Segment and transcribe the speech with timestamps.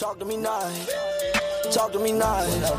[0.00, 0.88] Talk to me nice.
[1.74, 2.70] Talk to me nice.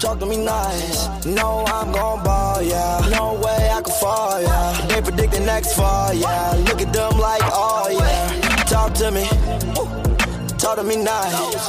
[0.00, 1.24] Talk to me nice.
[1.24, 3.08] No, I'm gon' ball, yeah.
[3.08, 4.86] No way I can fall, yeah.
[4.88, 6.60] They predict the next fall, yeah.
[6.66, 8.64] Look at them like, oh, yeah.
[8.64, 9.26] Talk to me.
[10.58, 11.68] Talk to me nice.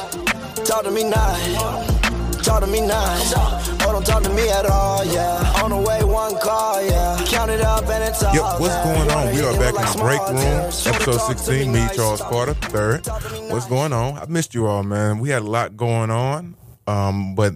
[0.67, 2.43] Talk to me nice.
[2.43, 3.60] Talk to me nice.
[4.01, 5.61] Don't talk to me at all, yeah.
[5.61, 7.23] On the way, one call, yeah.
[7.27, 8.33] Count it up and it's all.
[8.33, 9.35] Yep, what's going on?
[9.35, 11.71] We are back in the break room, episode 16.
[11.71, 13.05] Me, Charles Carter, third.
[13.51, 14.17] What's going on?
[14.17, 15.19] I missed you all, man.
[15.19, 16.55] We had a lot going on.
[16.87, 17.53] Um, but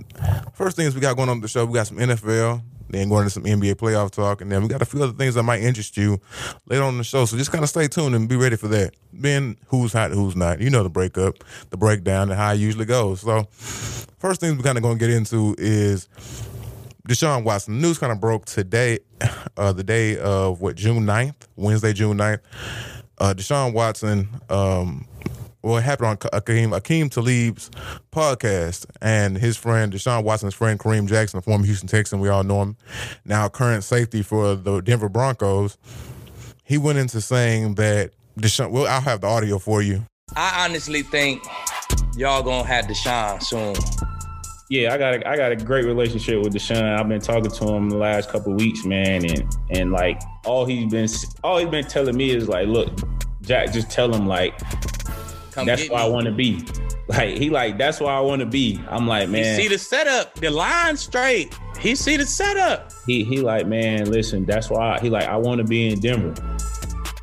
[0.54, 3.32] first things we got going on the show, we got some NFL, then going into
[3.32, 5.98] some NBA playoff talk, and then we got a few other things that might interest
[5.98, 6.20] you
[6.68, 7.26] later on the show.
[7.26, 8.94] So just kind of stay tuned and be ready for that.
[9.12, 10.60] Then who's hot, who's not.
[10.60, 13.22] You know the breakup, the breakdown, and how it usually goes.
[13.22, 16.08] So first things we kind of going to get into is
[17.08, 17.76] Deshaun Watson.
[17.76, 19.00] The news kind of broke today,
[19.58, 22.40] uh, the day of what June 9th, Wednesday, June 9th.
[23.18, 24.28] Uh, Deshaun Watson.
[24.50, 25.08] Um,
[25.66, 27.72] well, it happened on Akeem, Akeem Talib's
[28.12, 32.44] podcast, and his friend Deshaun Watson's friend Kareem Jackson, the former Houston Texan, we all
[32.44, 32.78] know him,
[33.26, 35.78] now current safety for the Denver Broncos.
[36.64, 38.70] He went into saying that Deshaun.
[38.70, 40.06] Well, I'll have the audio for you.
[40.36, 41.44] I honestly think
[42.16, 43.76] y'all gonna have Deshaun soon.
[44.70, 47.00] Yeah, I got a, I got a great relationship with Deshaun.
[47.00, 50.92] I've been talking to him the last couple weeks, man, and and like all he's
[50.92, 51.10] been
[51.44, 52.92] all he's been telling me is like, look,
[53.42, 54.60] Jack, just tell him like
[55.56, 56.04] Come that's why me.
[56.04, 56.62] I want to be.
[57.08, 58.78] Like he like that's why I want to be.
[58.90, 59.58] I'm like man.
[59.58, 61.58] He see the setup, the line straight.
[61.80, 62.92] He see the setup.
[63.08, 64.44] He he like man, listen.
[64.44, 66.36] That's why he like I want to be in Denver.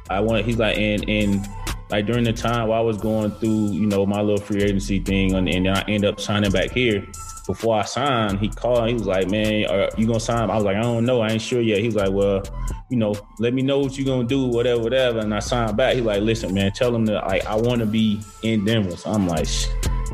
[0.08, 0.46] I want.
[0.46, 1.46] He's like and and
[1.90, 4.98] like during the time while I was going through you know my little free agency
[4.98, 7.06] thing and, and I end up signing back here
[7.46, 8.88] before I signed, he called.
[8.88, 11.20] He was like, "Man, are you gonna sign?" I was like, "I don't know.
[11.20, 12.42] I ain't sure yet." He was like, "Well,
[12.88, 15.94] you know, let me know what you gonna do, whatever, whatever." And I signed back.
[15.94, 19.10] He like, "Listen, man, tell him that like I want to be in Denver." So
[19.10, 19.48] I'm like,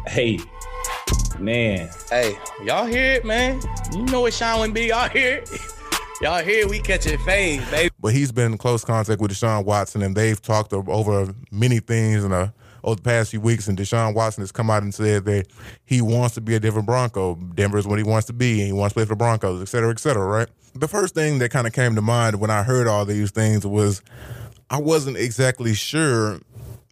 [0.07, 0.39] "Hey,
[1.39, 3.61] man, hey, y'all hear it, man?
[3.93, 4.87] You know what Sean would be?
[4.87, 5.51] Y'all hear it."
[6.21, 7.95] Y'all here, we catching fame, baby.
[8.01, 12.25] But he's been in close contact with Deshaun Watson, and they've talked over many things
[12.25, 12.53] and a
[12.89, 15.47] over the past few weeks, and Deshaun Watson has come out and said that
[15.85, 17.37] he wants to be a Denver Bronco.
[17.37, 19.63] Denver is what he wants to be, and he wants to play for the Broncos,
[19.63, 20.49] et cetera, et cetera, right?
[20.75, 23.67] The first thing that kind of came to mind when I heard all these things
[23.67, 24.03] was
[24.71, 26.41] I wasn't exactly sure,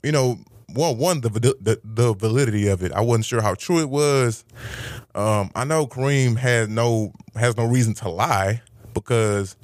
[0.03, 0.39] you know,
[0.75, 2.93] one one the, the the validity of it.
[2.93, 4.45] I wasn't sure how true it was.
[5.15, 8.63] Um, I know Kareem had no has no reason to lie
[8.93, 9.57] because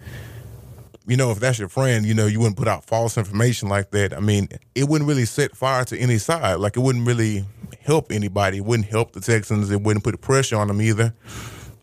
[1.07, 3.91] you know, if that's your friend, you know, you wouldn't put out false information like
[3.91, 4.15] that.
[4.15, 6.57] I mean, it wouldn't really set fire to any side.
[6.57, 7.45] Like it wouldn't really
[7.81, 8.59] help anybody.
[8.59, 9.71] It wouldn't help the Texans.
[9.71, 11.15] It wouldn't put pressure on them either.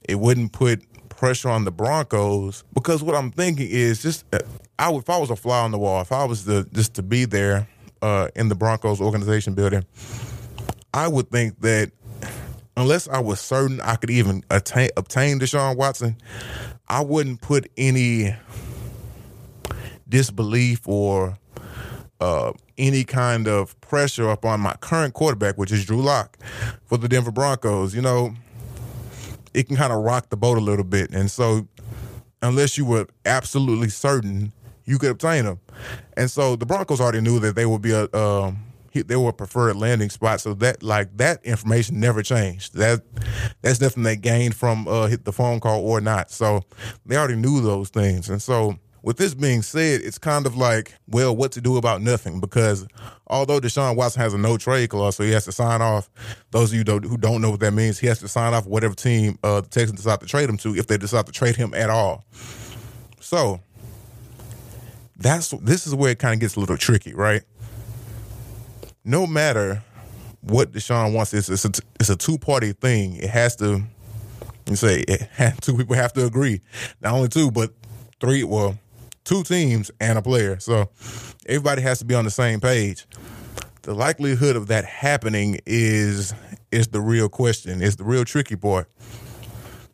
[0.07, 4.39] It wouldn't put pressure on the Broncos because what I'm thinking is just uh,
[4.77, 6.93] I would, if I was a fly on the wall, if I was to just
[6.95, 7.67] to be there
[8.01, 9.85] uh, in the Broncos organization building,
[10.93, 11.91] I would think that
[12.77, 16.15] unless I was certain I could even attain, obtain Deshaun Watson,
[16.87, 18.33] I wouldn't put any
[20.09, 21.37] disbelief or
[22.19, 26.37] uh, any kind of pressure upon my current quarterback, which is Drew Lock,
[26.85, 27.95] for the Denver Broncos.
[27.95, 28.33] You know,
[29.53, 31.67] it can kind of rock the boat a little bit, and so
[32.41, 34.51] unless you were absolutely certain
[34.85, 35.59] you could obtain him,
[36.17, 38.07] and so the Broncos already knew that they would be a.
[38.13, 42.73] Um, they were a preferred landing spot, so that like that information never changed.
[42.73, 43.01] That
[43.61, 46.31] that's nothing they gained from uh, the phone call or not.
[46.31, 46.63] So
[47.05, 50.93] they already knew those things, and so with this being said, it's kind of like,
[51.07, 52.87] well, what to do about nothing because
[53.27, 56.09] although Deshaun Watson has a no trade clause, so he has to sign off.
[56.51, 58.95] Those of you who don't know what that means, he has to sign off whatever
[58.95, 61.73] team uh, the Texans decide to trade him to if they decide to trade him
[61.73, 62.25] at all.
[63.19, 63.61] So
[65.17, 67.43] that's this is where it kind of gets a little tricky, right?
[69.05, 69.83] No matter
[70.41, 73.15] what Deshaun wants, it's it's a, it's a two party thing.
[73.15, 73.83] It has to.
[74.67, 75.27] You say it,
[75.61, 76.61] two people have to agree.
[77.01, 77.73] Not only two, but
[78.19, 78.43] three.
[78.43, 78.77] Well,
[79.29, 80.59] two teams and a player.
[80.59, 80.89] So
[81.45, 83.05] everybody has to be on the same page.
[83.83, 86.33] The likelihood of that happening is
[86.71, 87.81] is the real question.
[87.81, 88.89] It's the real tricky part.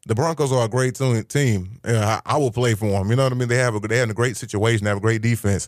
[0.08, 0.96] The Broncos are a great
[1.28, 1.80] team.
[1.84, 3.10] I, I will play for them.
[3.10, 3.50] You know what I mean?
[3.50, 4.86] They have a they have a great situation.
[4.86, 5.68] They have a great defense.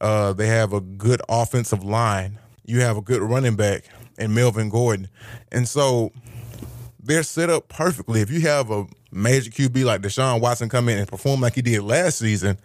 [0.00, 2.38] Uh, they have a good offensive line.
[2.64, 3.84] You have a good running back
[4.18, 5.08] and Melvin Gordon,
[5.50, 6.12] and so
[7.02, 8.20] they're set up perfectly.
[8.20, 11.62] If you have a major QB like Deshaun Watson come in and perform like he
[11.62, 12.58] did last season,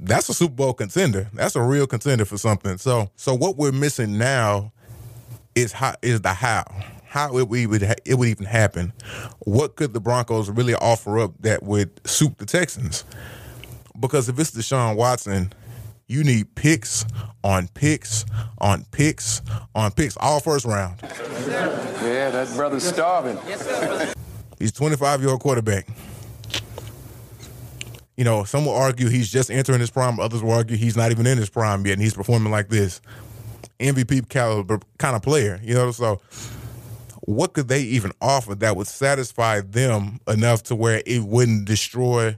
[0.00, 1.28] that's a Super Bowl contender.
[1.32, 2.78] That's a real contender for something.
[2.78, 4.72] So, so what we're missing now
[5.54, 6.64] is how is the how.
[7.04, 8.94] How it would it would even happen?
[9.40, 13.04] What could the Broncos really offer up that would suit the Texans?
[14.00, 15.52] Because if it's Deshaun Watson,
[16.06, 17.04] you need picks
[17.44, 18.24] on picks
[18.58, 19.42] on picks
[19.74, 21.00] on picks all first round.
[21.02, 23.38] Yeah, that brother's starving.
[24.62, 25.88] He's 25 year old quarterback.
[28.16, 30.20] You know, some will argue he's just entering his prime.
[30.20, 33.00] Others will argue he's not even in his prime yet, and he's performing like this.
[33.80, 35.90] MVP caliber kind of player, you know.
[35.90, 36.20] So,
[37.22, 42.36] what could they even offer that would satisfy them enough to where it wouldn't destroy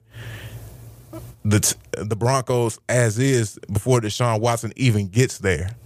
[1.45, 5.77] the the Broncos as is before Deshaun Watson even gets there?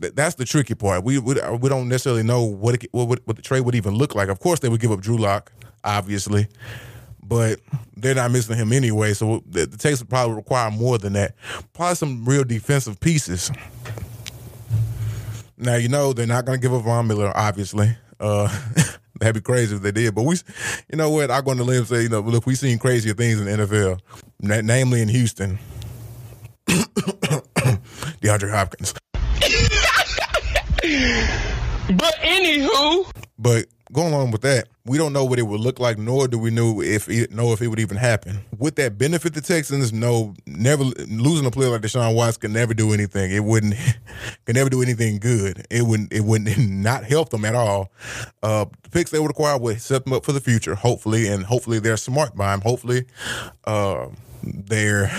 [0.00, 1.04] That's the tricky part.
[1.04, 4.14] We we, we don't necessarily know what, it, what what the trade would even look
[4.14, 4.28] like.
[4.28, 5.52] Of course, they would give up Drew Lock,
[5.84, 6.48] obviously,
[7.22, 7.60] but
[7.96, 9.14] they're not missing him anyway.
[9.14, 11.34] So the, the Texans would probably require more than that.
[11.72, 13.50] Probably some real defensive pieces.
[15.56, 17.96] Now you know they're not going to give up Von Miller, obviously.
[18.18, 18.48] Uh,
[19.20, 20.14] that'd be crazy if they did.
[20.14, 20.36] But we,
[20.90, 21.30] you know what?
[21.30, 24.00] I'm going to live say, you know, look, we've seen crazier things in the NFL,
[24.40, 25.58] namely in Houston.
[28.22, 28.94] DeAndre Hopkins.
[30.82, 33.06] But anywho,
[33.38, 36.38] But going along with that, we don't know what it would look like, nor do
[36.38, 38.40] we know if it, know if it would even happen.
[38.58, 39.92] Would that benefit the Texans?
[39.92, 43.30] No, never losing a player like Deshaun Watts can never do anything.
[43.30, 43.74] It wouldn't
[44.46, 45.66] can never do anything good.
[45.70, 47.92] It wouldn't it wouldn't not help them at all.
[48.42, 51.44] Uh, the picks they would acquire would set them up for the future, hopefully, and
[51.44, 52.62] hopefully they're smart by them.
[52.62, 53.04] Hopefully,
[53.64, 54.08] uh,
[54.42, 55.10] they're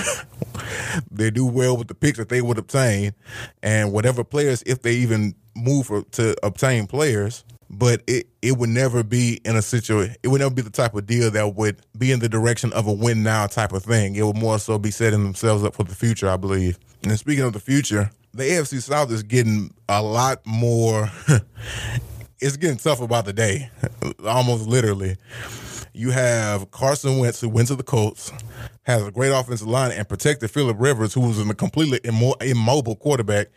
[1.11, 3.13] they do well with the picks that they would obtain,
[3.61, 7.43] and whatever players, if they even move for, to obtain players,
[7.77, 10.15] but it, it would never be in a situation.
[10.23, 12.87] It would never be the type of deal that would be in the direction of
[12.87, 14.15] a win now type of thing.
[14.15, 16.77] It would more so be setting themselves up for the future, I believe.
[17.03, 21.11] And speaking of the future, the AFC South is getting a lot more.
[22.39, 23.69] it's getting tougher by the day,
[24.25, 25.17] almost literally.
[25.95, 28.31] You have Carson Wentz, who went to the Colts,
[28.83, 32.95] has a great offensive line, and protected Philip Rivers, who was a completely immo- immobile
[32.95, 33.49] quarterback.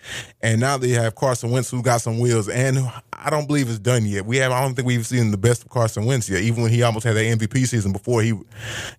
[0.43, 2.79] And now they have Carson Wentz, who got some wheels, and
[3.15, 4.27] I don't believe it's done yet.
[4.27, 6.71] We have, I don't think we've seen the best of Carson Wentz yet, even when
[6.71, 8.35] he almost had that MVP season before he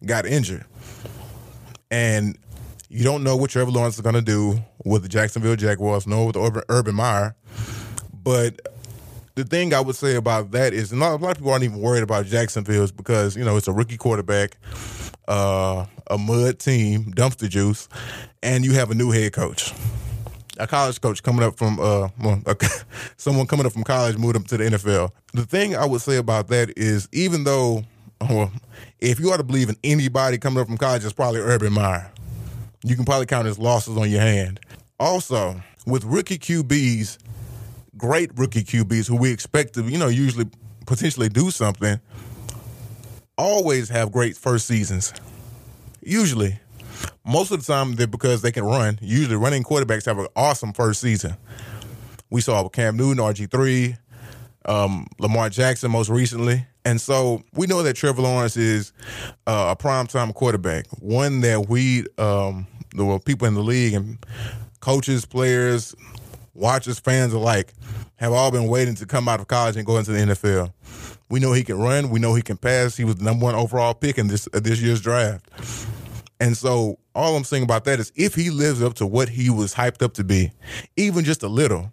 [0.03, 0.65] got injured.
[1.91, 2.37] And
[2.89, 6.27] you don't know what Trevor Lawrence is going to do with the Jacksonville Jaguars, nor
[6.27, 7.35] with Urban, Urban Meyer.
[8.13, 8.59] But
[9.37, 11.79] the thing I would say about that is not, a lot of people aren't even
[11.79, 14.57] worried about Jacksonville's because you know it's a rookie quarterback,
[15.27, 17.87] uh, a mud team, dumpster juice,
[18.41, 19.73] and you have a new head coach,
[20.57, 22.41] a college coach coming up from uh, well,
[23.17, 25.11] someone coming up from college moved him to the NFL.
[25.33, 27.83] The thing I would say about that is even though,
[28.21, 28.51] well,
[28.99, 32.11] if you are to believe in anybody coming up from college, it's probably Urban Meyer.
[32.83, 34.59] You can probably count his losses on your hand.
[34.99, 37.19] Also, with rookie QBs
[37.97, 40.45] great rookie QBs who we expect to, you know, usually
[40.85, 41.99] potentially do something,
[43.37, 45.13] always have great first seasons.
[46.01, 46.59] Usually.
[47.25, 48.97] Most of the time, they're because they can run.
[49.01, 51.35] Usually, running quarterbacks have an awesome first season.
[52.29, 53.97] We saw Cam Newton, RG3,
[54.65, 56.65] um, Lamar Jackson most recently.
[56.85, 58.93] And so we know that Trevor Lawrence is
[59.45, 62.65] uh, a primetime quarterback, one that we, um,
[62.95, 64.17] the people in the league and
[64.79, 65.93] coaches, players,
[66.57, 67.73] watchers, fans alike,
[68.15, 70.73] have all been waiting to come out of college and go into the NFL.
[71.29, 72.09] We know he can run.
[72.09, 72.97] We know he can pass.
[72.97, 75.49] He was the number one overall pick in this uh, this year's draft.
[76.39, 79.49] And so all I'm saying about that is if he lives up to what he
[79.49, 80.51] was hyped up to be,
[80.95, 81.91] even just a little,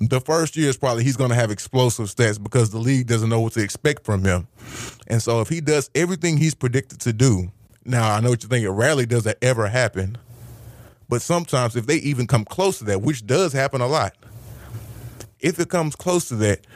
[0.00, 3.28] the first year is probably he's going to have explosive stats because the league doesn't
[3.28, 4.48] know what to expect from him.
[5.06, 7.50] And so if he does everything he's predicted to do,
[7.84, 10.16] now I know what you're thinking, rarely does that ever happen.
[11.08, 14.14] But sometimes if they even come close to that, which does happen a lot,
[15.40, 16.66] if it comes close to that,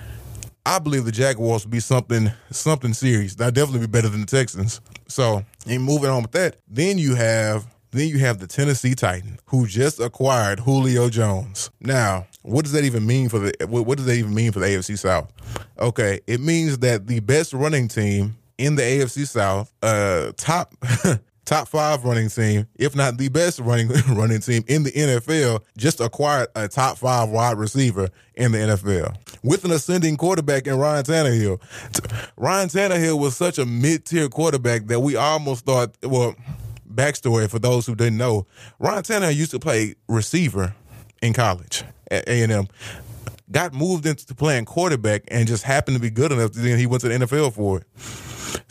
[0.65, 3.35] I believe the Jaguars will be something something serious.
[3.35, 4.81] They'll definitely be better than the Texans.
[5.09, 9.39] So, and moving on with that, then you have then you have the Tennessee Titan
[9.47, 11.71] who just acquired Julio Jones.
[11.81, 14.67] Now, what does that even mean for the what, does that even mean for the
[14.67, 15.31] AFC South?
[15.79, 20.75] Okay, it means that the best running team in the AFC South, uh top
[21.44, 26.00] top five running team, if not the best running running team in the NFL, just
[26.00, 31.04] acquired a top five wide receiver in the NFL with an ascending quarterback in Ryan
[31.04, 31.61] Tannehill.
[32.37, 36.34] Ryan Tannehill was such a mid tier quarterback that we almost thought, well,
[36.92, 38.46] backstory for those who didn't know,
[38.78, 40.75] Ryan Tannehill used to play receiver
[41.20, 42.68] in college at A and M.
[43.50, 46.52] Got moved into playing quarterback and just happened to be good enough.
[46.52, 47.84] Then he went to the NFL for it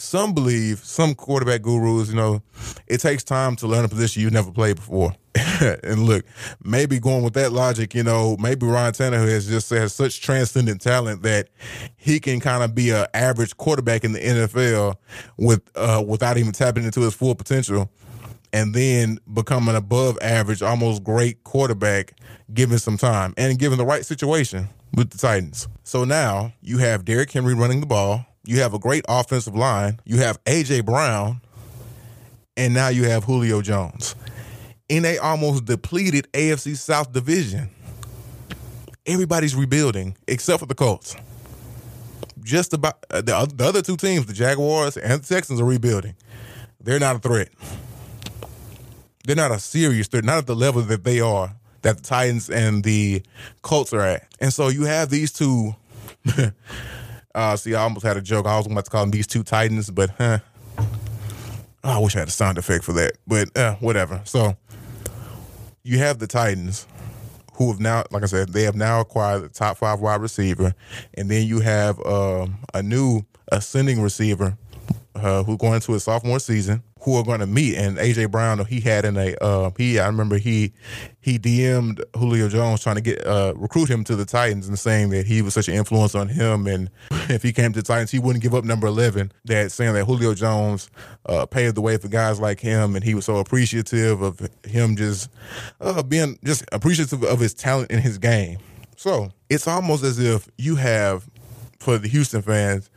[0.02, 2.42] some believe, some quarterback gurus, you know,
[2.88, 5.16] it takes time to learn a position you've never played before.
[5.62, 6.26] and look,
[6.64, 10.82] maybe going with that logic, you know, maybe Ryan Tannehill has just has such transcendent
[10.82, 11.50] talent that
[11.96, 14.96] he can kind of be an average quarterback in the NFL
[15.38, 17.90] with uh, without even tapping into his full potential,
[18.52, 22.14] and then become an above average, almost great quarterback
[22.54, 24.68] given some time and given the right situation.
[24.94, 25.70] with the Titans.
[25.84, 28.26] So now you have Derrick Henry running the ball.
[28.44, 30.00] You have a great offensive line.
[30.04, 31.42] You have AJ Brown,
[32.58, 34.16] and now you have Julio Jones
[34.90, 37.70] in a almost depleted AFC South division.
[39.06, 41.16] Everybody's rebuilding except for the Colts.
[42.44, 46.16] Just about uh, the, the other two teams, the Jaguars and the Texans, are rebuilding.
[46.82, 47.50] They're not a threat.
[49.24, 52.50] They're not a serious threat, not at the level that they are, that the Titans
[52.50, 53.22] and the
[53.62, 54.28] Colts are at.
[54.40, 55.76] And so you have these two.
[57.36, 58.46] uh, see, I almost had a joke.
[58.46, 60.40] I was about to call them these two Titans, but huh.
[61.84, 64.22] I wish I had a sound effect for that, but uh, whatever.
[64.24, 64.56] So
[65.84, 66.86] you have the Titans,
[67.54, 70.76] who have now, like I said, they have now acquired the top five wide receiver,
[71.16, 74.58] and then you have um, a new ascending receiver
[75.22, 77.78] uh, who's going into his sophomore season, who are going to meet.
[77.78, 80.74] And AJ Brown, he had in a uh, he, I remember he
[81.22, 85.10] he DM'd Julio Jones trying to get uh, recruit him to the Titans and saying
[85.10, 86.90] that he was such an influence on him, and
[87.30, 89.32] if he came to the Titans, he wouldn't give up number eleven.
[89.46, 90.90] That saying that Julio Jones
[91.26, 94.96] uh, paved the way for guys like him, and he was so appreciative of him
[94.96, 95.30] just
[95.80, 98.58] uh, being just appreciative of his talent in his game.
[98.96, 101.28] So it's almost as if you have
[101.80, 102.90] for the Houston fans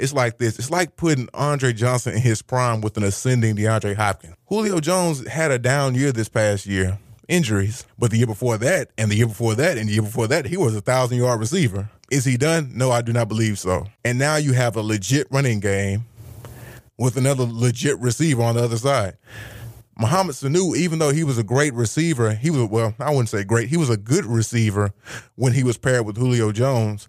[0.00, 0.58] it's like this.
[0.58, 4.34] It's like putting Andre Johnson in his prime with an ascending DeAndre Hopkins.
[4.46, 7.86] Julio Jones had a down year this past year, injuries.
[7.98, 10.46] But the year before that, and the year before that, and the year before that,
[10.46, 11.90] he was a thousand yard receiver.
[12.10, 12.72] Is he done?
[12.74, 13.86] No, I do not believe so.
[14.04, 16.06] And now you have a legit running game
[16.98, 19.16] with another legit receiver on the other side.
[19.98, 23.44] Mohamed Sanu, even though he was a great receiver, he was well, I wouldn't say
[23.44, 23.68] great.
[23.68, 24.92] He was a good receiver
[25.36, 27.06] when he was paired with Julio Jones.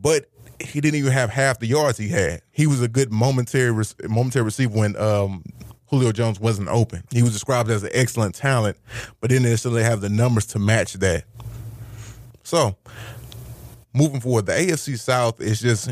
[0.00, 0.29] But
[0.60, 2.42] he didn't even have half the yards he had.
[2.50, 3.72] He was a good momentary
[4.08, 5.42] momentary receiver when um,
[5.86, 7.02] Julio Jones wasn't open.
[7.10, 8.76] He was described as an excellent talent,
[9.20, 11.24] but didn't necessarily have the numbers to match that.
[12.42, 12.76] So,
[13.92, 15.90] moving forward, the AFC South is just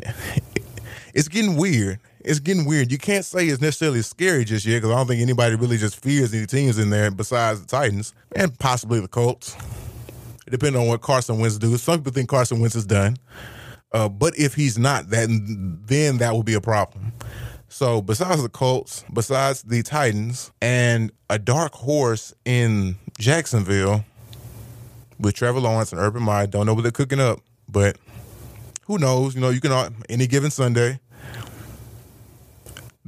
[1.15, 1.99] it's getting weird.
[2.21, 2.93] It's getting weird.
[2.93, 6.03] You can't say it's necessarily scary just yet because I don't think anybody really just
[6.03, 9.57] fears any teams in there besides the Titans and possibly the Colts.
[10.51, 11.77] Depending on what Carson Wentz do.
[11.77, 13.17] Some people think Carson Wentz is done.
[13.93, 17.13] Uh, but if he's not, then then that will be a problem.
[17.69, 24.05] So besides the Colts, besides the Titans, and a dark horse in Jacksonville
[25.19, 27.99] with Trevor Lawrence and Urban Meyer, don't know what they're cooking up, but
[28.87, 29.35] who knows?
[29.35, 31.01] You know, you can any given Sunday.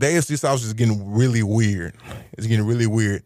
[0.00, 1.92] The AFC South is getting really weird.
[2.32, 3.22] It's getting really weird.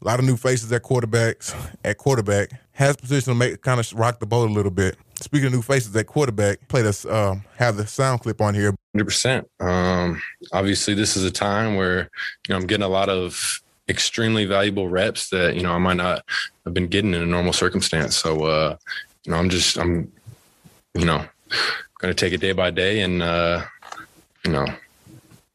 [0.00, 1.54] A lot of new faces at quarterbacks.
[1.84, 4.96] At quarterback has position to make kind of rock the boat a little bit.
[5.20, 8.74] Speaking of new faces at quarterback, play this, um, have the sound clip on here.
[8.96, 9.44] 100%.
[9.60, 12.08] Um, obviously, this is a time where,
[12.48, 15.98] you know, I'm getting a lot of extremely valuable reps that, you know, I might
[15.98, 16.24] not
[16.64, 18.16] have been getting in a normal circumstance.
[18.16, 18.76] So, uh,
[19.26, 20.10] you know, I'm just, I'm,
[20.94, 21.22] you know,
[21.98, 23.62] going to take it day by day and, uh,
[24.46, 24.66] you know,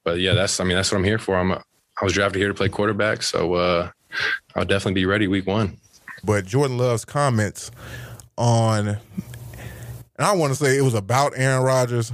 [0.09, 1.37] but yeah, that's, I mean, that's what I'm here for.
[1.37, 1.63] I'm, a,
[2.01, 3.21] I was drafted here to play quarterback.
[3.21, 3.91] So, uh,
[4.55, 5.77] I'll definitely be ready week one.
[6.23, 7.69] But Jordan Love's comments
[8.37, 8.97] on
[10.19, 12.11] and I want to say it was about Aaron Rodgers,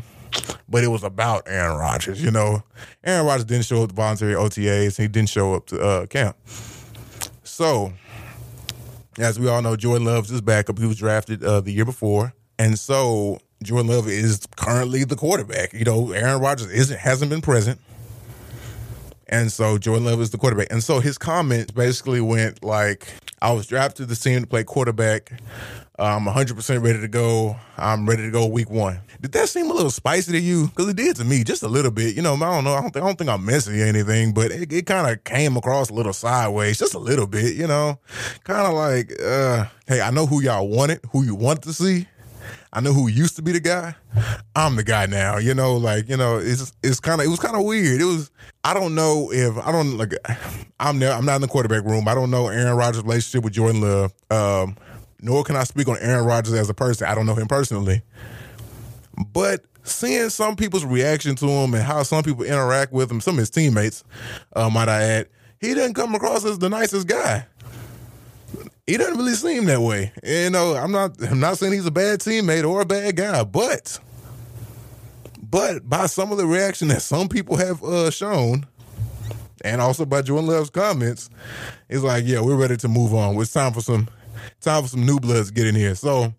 [0.69, 2.23] but it was about Aaron Rodgers.
[2.23, 2.61] You know,
[3.03, 4.95] Aaron Rodgers didn't show up to voluntary OTAs.
[4.95, 6.37] He didn't show up to uh, camp.
[7.43, 7.93] So,
[9.17, 10.77] as we all know, Jordan Love's his backup.
[10.77, 15.73] He was drafted uh, the year before, and so Jordan Love is currently the quarterback.
[15.73, 17.79] You know, Aaron Rodgers isn't hasn't been present.
[19.27, 20.67] And so Jordan Love is the quarterback.
[20.71, 23.07] And so his comments basically went like,
[23.41, 25.31] I was drafted to the team to play quarterback.
[25.97, 27.55] I'm 100% ready to go.
[27.77, 28.99] I'm ready to go week one.
[29.21, 30.67] Did that seem a little spicy to you?
[30.67, 32.15] Because it did to me, just a little bit.
[32.15, 32.73] You know, I don't know.
[32.73, 35.23] I don't think, I don't think I'm messy or anything, but it, it kind of
[35.23, 37.97] came across a little sideways, just a little bit, you know?
[38.43, 42.07] Kind of like, uh, hey, I know who y'all wanted, who you want to see.
[42.75, 43.95] I know who used to be the guy.
[44.53, 45.37] I'm the guy now.
[45.37, 48.01] You know, like you know, it's it's kind of it was kind of weird.
[48.01, 48.29] It was.
[48.65, 50.13] I don't know if I don't like.
[50.79, 51.01] I'm.
[51.01, 52.05] I'm not in the quarterback room.
[52.09, 54.13] I don't know Aaron Rodgers' relationship with Jordan Love.
[54.29, 54.75] Um,
[55.21, 57.07] nor can I speak on Aaron Rodgers as a person.
[57.07, 58.01] I don't know him personally.
[59.31, 63.35] But seeing some people's reaction to him and how some people interact with him, some
[63.35, 64.03] of his teammates,
[64.53, 65.29] uh, might I add,
[65.61, 67.47] he doesn't come across as the nicest guy.
[68.87, 70.13] He doesn't really seem that way.
[70.23, 73.43] You know, I'm not I'm not saying he's a bad teammate or a bad guy,
[73.43, 73.99] but
[75.41, 78.67] but by some of the reaction that some people have uh, shown,
[79.63, 81.29] and also by Jordan Love's comments,
[81.89, 83.35] it's like, yeah, we're ready to move on.
[83.37, 84.07] It's time for some
[84.61, 85.95] time for some new bloods to get in here.
[85.95, 86.33] So,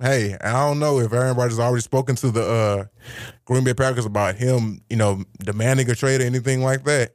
[0.00, 2.84] hey, I don't know if Aaron Rodgers already spoken to the uh,
[3.46, 7.14] Green Bay Packers about him, you know, demanding a trade or anything like that.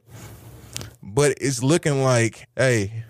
[1.04, 3.04] But it's looking like, hey,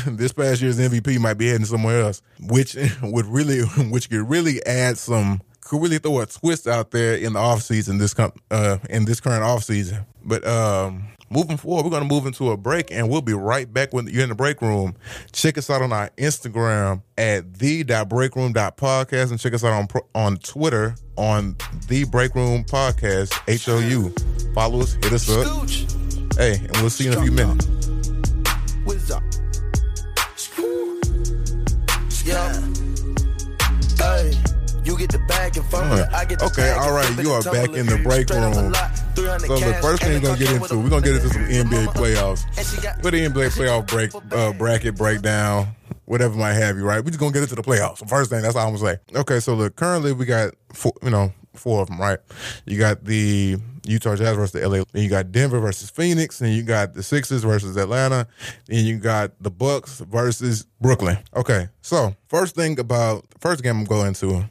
[0.06, 3.60] this past year's MVP might be heading somewhere else, which would really,
[3.90, 7.98] which could really add some, could really throw a twist out there in the offseason
[7.98, 10.04] this com- uh, in this current offseason.
[10.24, 13.72] But um, moving forward, we're going to move into a break, and we'll be right
[13.72, 14.96] back when you're in the break room.
[15.32, 20.94] Check us out on our Instagram at the.breakroom.podcast and check us out on on Twitter
[21.16, 21.56] on
[21.88, 24.14] the Break Room Podcast H O U.
[24.54, 25.68] Follow us, hit us up.
[26.36, 27.95] Hey, and we'll see you in a few minutes.
[34.86, 36.08] You get the bag and it.
[36.12, 38.54] I get the Okay, all and right, you are back in the break Straight up
[38.54, 38.74] a room.
[39.14, 41.42] So the first thing we're gonna get into, we're gonna get into some.
[41.42, 42.44] NBA playoffs.
[42.56, 45.68] And got- the NBA playoff break uh, bracket breakdown,
[46.04, 47.00] whatever might have you, right?
[47.00, 48.08] We're just gonna get into the playoffs.
[48.08, 49.18] First thing, that's all I'm gonna say.
[49.18, 52.18] Okay, so look, currently we got four, you know, four of them, right?
[52.64, 54.84] You got the Utah Jazz versus the LA.
[54.92, 58.26] Then you got Denver versus Phoenix, and you got the Sixers versus Atlanta,
[58.68, 61.18] and you got the Bucks versus Brooklyn.
[61.34, 64.44] Okay, so first thing about first game I'm going to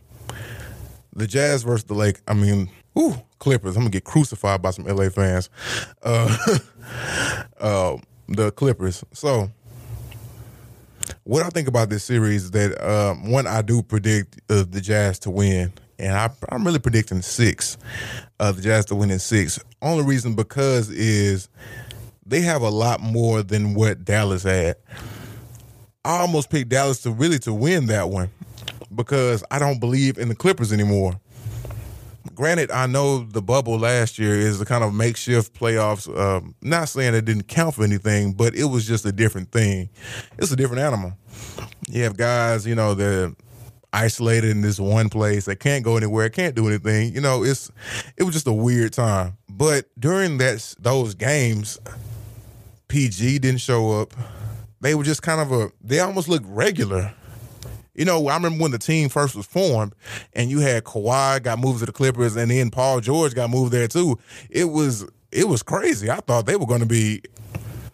[1.15, 2.19] the Jazz versus the Lake.
[2.27, 3.75] I mean, ooh, Clippers.
[3.75, 5.50] I'm gonna get crucified by some LA fans.
[6.03, 6.57] Uh,
[7.60, 9.03] uh, the Clippers.
[9.13, 9.50] So,
[11.24, 14.81] what I think about this series is that um, one, I do predict uh, the
[14.81, 17.77] Jazz to win, and I, I'm really predicting six.
[18.39, 19.60] Uh, the Jazz to win in six.
[19.81, 21.50] Only reason because is
[22.25, 24.77] they have a lot more than what Dallas had.
[26.03, 28.29] I almost picked Dallas to really to win that one
[28.96, 31.20] because I don't believe in the Clippers anymore.
[32.34, 36.08] Granted, I know the bubble last year is a kind of makeshift playoffs.
[36.18, 39.90] Um, not saying it didn't count for anything, but it was just a different thing.
[40.38, 41.14] It's a different animal.
[41.88, 43.32] You have guys, you know, they're
[43.96, 45.46] isolated in this one place.
[45.46, 47.14] They can't go anywhere, can't do anything.
[47.14, 47.72] You know, it's
[48.18, 49.38] it was just a weird time.
[49.50, 51.80] But during that those games,
[52.88, 54.14] PG didn't show up.
[54.82, 55.72] They were just kind of a.
[55.82, 57.14] They almost looked regular.
[57.96, 59.94] You know, I remember when the team first was formed,
[60.34, 63.72] and you had Kawhi got moved to the Clippers, and then Paul George got moved
[63.72, 64.20] there too.
[64.50, 66.10] It was it was crazy.
[66.10, 67.22] I thought they were going to be.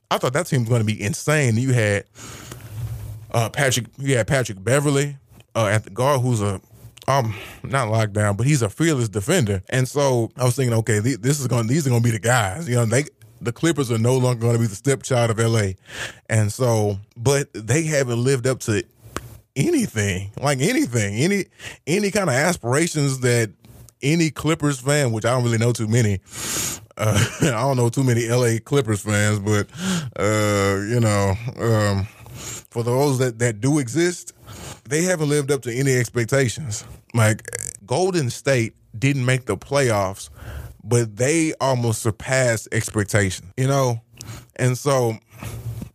[0.09, 1.55] I thought that team was going to be insane.
[1.57, 2.05] You had
[3.31, 3.87] uh, Patrick.
[3.97, 5.17] You had Patrick Beverley
[5.55, 6.61] uh, at the guard, who's a
[7.07, 9.61] um not lockdown, but he's a fearless defender.
[9.69, 11.67] And so I was thinking, okay, th- this is going.
[11.67, 12.67] These are going to be the guys.
[12.67, 13.05] You know, they
[13.41, 15.71] the Clippers are no longer going to be the stepchild of LA,
[16.29, 18.83] and so but they haven't lived up to
[19.55, 21.45] anything, like anything, any
[21.87, 23.51] any kind of aspirations that
[24.01, 26.19] any Clippers fan, which I don't really know too many.
[26.97, 29.67] Uh, I don't know too many LA Clippers fans, but
[30.19, 32.05] uh, you know, um,
[32.69, 34.33] for those that that do exist,
[34.89, 36.85] they haven't lived up to any expectations.
[37.13, 37.43] Like
[37.85, 40.29] Golden State didn't make the playoffs,
[40.83, 43.51] but they almost surpassed expectations.
[43.57, 44.01] You know,
[44.55, 45.17] and so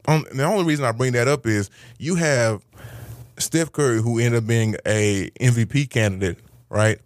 [0.09, 2.63] um, the only reason I bring that up is you have
[3.39, 6.99] Steph Curry, who ended up being a MVP candidate, right?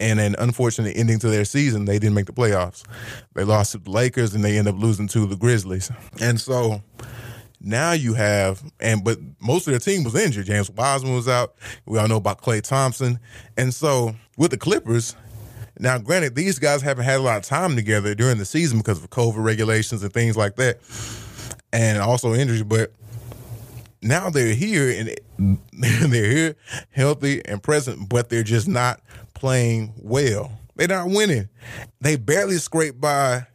[0.00, 2.84] And an unfortunate ending to their season, they didn't make the playoffs.
[3.34, 5.90] They lost to the Lakers, and they end up losing to the Grizzlies.
[6.20, 6.82] And so
[7.60, 10.46] now you have, and but most of their team was injured.
[10.46, 11.54] James Wiseman was out.
[11.86, 13.20] We all know about Klay Thompson.
[13.56, 15.14] And so with the Clippers,
[15.78, 19.02] now granted, these guys haven't had a lot of time together during the season because
[19.02, 20.80] of COVID regulations and things like that,
[21.72, 22.64] and also injuries.
[22.64, 22.92] But
[24.02, 26.56] now they're here and they're here
[26.90, 29.00] healthy and present, but they're just not
[29.34, 30.52] playing well.
[30.76, 31.48] They're not winning.
[32.00, 33.46] They barely scraped by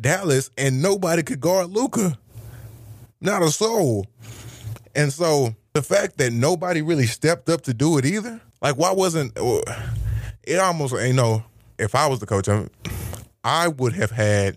[0.00, 2.18] Dallas, and nobody could guard Luka.
[3.20, 4.06] Not a soul.
[4.94, 8.92] And so the fact that nobody really stepped up to do it either, like why
[8.92, 9.32] wasn't
[10.44, 11.44] it almost you know,
[11.78, 12.66] if I was the coach, I,
[13.44, 14.56] I would have had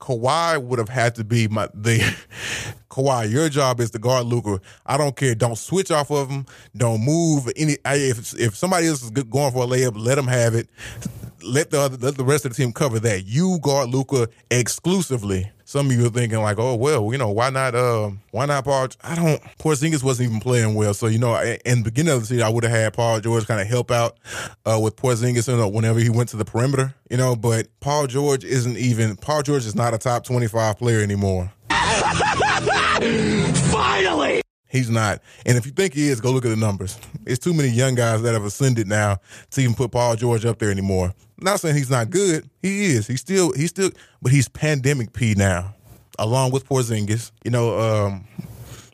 [0.00, 2.14] Kawhi would have had to be my the
[2.96, 3.30] Kawhi.
[3.30, 4.58] Your job is to guard Luka.
[4.86, 5.34] I don't care.
[5.34, 6.46] Don't switch off of him.
[6.74, 7.50] Don't move.
[7.54, 10.68] Any if if somebody else is going for a layup, let them have it.
[11.42, 13.26] Let the other, let the rest of the team cover that.
[13.26, 15.52] You guard Luka exclusively.
[15.64, 17.74] Some of you are thinking like, oh well, you know, why not?
[17.74, 18.88] Uh, why not Paul?
[19.02, 19.42] I don't.
[19.58, 22.48] Porzingis wasn't even playing well, so you know, in the beginning of the season, I
[22.48, 24.16] would have had Paul George kind of help out
[24.64, 27.36] uh, with Porzingis, you know, whenever he went to the perimeter, you know.
[27.36, 29.16] But Paul George isn't even.
[29.16, 31.52] Paul George is not a top twenty-five player anymore.
[33.70, 34.42] Finally!
[34.68, 35.20] He's not.
[35.44, 36.98] And if you think he is, go look at the numbers.
[37.26, 39.18] It's too many young guys that have ascended now
[39.50, 41.14] to even put Paul George up there anymore.
[41.38, 42.48] not saying he's not good.
[42.62, 43.06] He is.
[43.06, 43.90] He's still he's still
[44.22, 45.74] but he's pandemic P now.
[46.18, 47.32] Along with Porzingis.
[47.44, 48.26] You know, um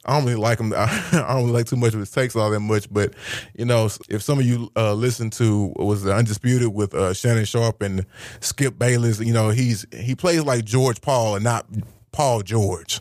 [0.05, 0.73] I don't really like him.
[0.77, 3.15] I don't really like too much of his takes all that much, but
[3.55, 7.83] you know, if some of you uh, listen to was undisputed with uh, Shannon Sharpe
[7.83, 8.05] and
[8.41, 11.67] Skip Bayless, you know, he's he plays like George Paul and not
[12.11, 13.01] Paul George.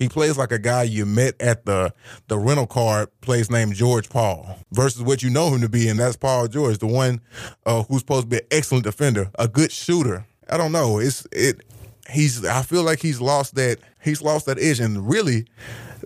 [0.00, 1.92] He plays like a guy you met at the
[2.26, 6.00] the rental car place named George Paul versus what you know him to be, and
[6.00, 7.20] that's Paul George, the one
[7.66, 10.26] uh, who's supposed to be an excellent defender, a good shooter.
[10.48, 10.98] I don't know.
[10.98, 11.60] It's it.
[12.08, 12.46] He's.
[12.46, 13.78] I feel like he's lost that.
[14.02, 15.44] He's lost that edge, and really,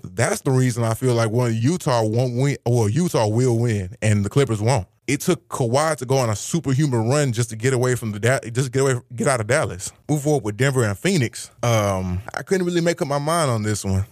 [0.03, 4.25] that's the reason I feel like one Utah won't win, or Utah will win, and
[4.25, 4.89] the Clippers won't.
[5.07, 8.51] It took Kawhi to go on a superhuman run just to get away from the
[8.53, 9.93] just get away, get out of Dallas.
[10.09, 11.51] Move forward with Denver and Phoenix.
[11.63, 14.07] Um, I couldn't really make up my mind on this one.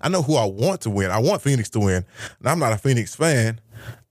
[0.00, 1.10] I know who I want to win.
[1.10, 2.04] I want Phoenix to win.
[2.38, 3.60] And I'm not a Phoenix fan.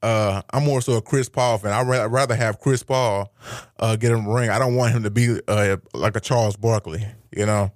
[0.01, 1.73] Uh, I'm more so a Chris Paul fan.
[1.73, 3.33] I'd rather have Chris Paul
[3.79, 4.49] uh, get him a ring.
[4.49, 7.05] I don't want him to be uh, like a Charles Barkley,
[7.35, 7.71] you know,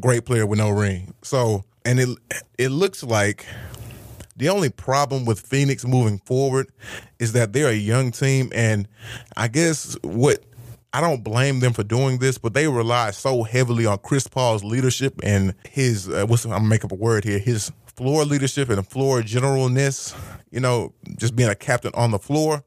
[0.00, 1.14] great player with no ring.
[1.22, 2.08] So, and it
[2.58, 3.46] it looks like
[4.36, 6.72] the only problem with Phoenix moving forward
[7.24, 8.86] is that they're a young team, and
[9.36, 10.44] I guess what
[10.92, 14.62] I don't blame them for doing this, but they rely so heavily on Chris Paul's
[14.62, 18.68] leadership and his uh, what's I'm gonna make up a word here his floor leadership
[18.68, 20.14] and floor generalness.
[20.50, 22.62] You know, just being a captain on the floor.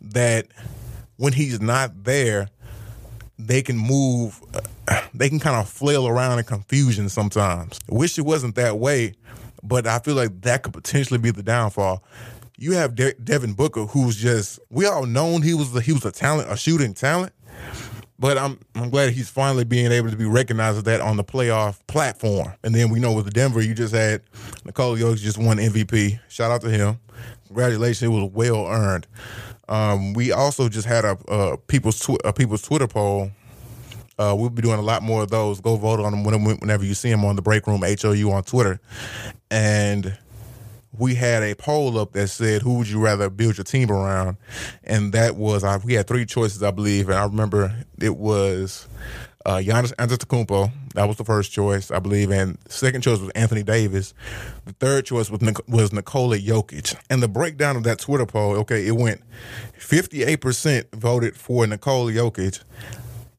[0.00, 0.48] That
[1.16, 2.48] when he's not there,
[3.38, 4.40] they can move.
[4.88, 7.78] Uh, they can kind of flail around in confusion sometimes.
[7.88, 9.14] Wish it wasn't that way
[9.64, 12.04] but I feel like that could potentially be the downfall.
[12.56, 16.04] You have De- Devin Booker, who's just we all known he was the, he was
[16.04, 17.32] a talent, a shooting talent.
[18.18, 21.24] But I'm I'm glad he's finally being able to be recognized as that on the
[21.24, 22.52] playoff platform.
[22.62, 24.22] And then we know with Denver, you just had
[24.64, 26.20] Nikola Jokic just won MVP.
[26.28, 26.98] Shout out to him.
[27.48, 29.06] Congratulations, it was well earned.
[29.68, 33.30] Um, we also just had a, a people's tw- a people's Twitter poll
[34.18, 35.60] uh, we'll be doing a lot more of those.
[35.60, 38.80] Go vote on them whenever you see them on the break room HOU on Twitter.
[39.50, 40.16] And
[40.98, 44.36] we had a poll up that said, "Who would you rather build your team around?"
[44.84, 48.86] And that was uh, we had three choices, I believe, and I remember it was
[49.46, 50.70] uh, Giannis Antetokounmpo.
[50.94, 54.14] That was the first choice, I believe, and second choice was Anthony Davis.
[54.64, 56.96] The third choice was was Nikola Jokic.
[57.10, 59.20] And the breakdown of that Twitter poll, okay, it went
[59.76, 62.62] fifty eight percent voted for Nikola Jokic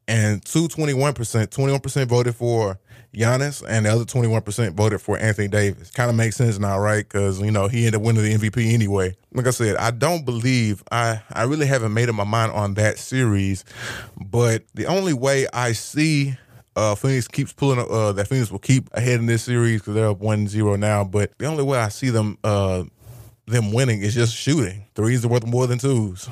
[0.08, 1.13] and two 21%,
[1.48, 2.80] 21% voted for
[3.13, 5.89] Giannis, and the other 21% voted for Anthony Davis.
[5.91, 7.08] Kind of makes sense now, right?
[7.08, 9.15] Because, you know, he ended up winning the MVP anyway.
[9.34, 12.74] Like I said, I don't believe, I, I really haven't made up my mind on
[12.76, 13.63] that series,
[14.18, 16.38] but the only way I see
[16.76, 20.10] uh, Phoenix keeps pulling uh, that Phoenix will keep ahead in this series because they're
[20.10, 21.04] up 1-0 now.
[21.06, 22.84] But the only way I see them uh,
[23.48, 24.86] them winning is just shooting.
[24.96, 26.28] Threes are worth more than twos.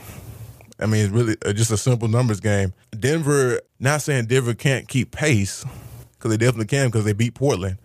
[0.80, 2.74] I mean, it's really uh, just a simple numbers game.
[2.98, 5.64] Denver, not saying Denver can't keep pace,
[6.14, 7.78] because they definitely can because they beat Portland.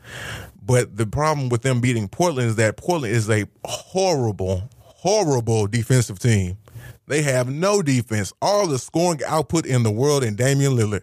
[0.64, 6.18] But the problem with them beating Portland is that Portland is a horrible, horrible defensive
[6.18, 6.59] team.
[7.07, 8.33] They have no defense.
[8.42, 11.03] All the scoring output in the world in Damian Lillard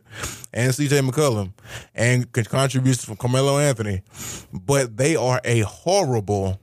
[0.54, 1.52] and CJ McCollum
[1.95, 4.02] and contributions from Carmelo Anthony.
[4.54, 6.60] But they are a horrible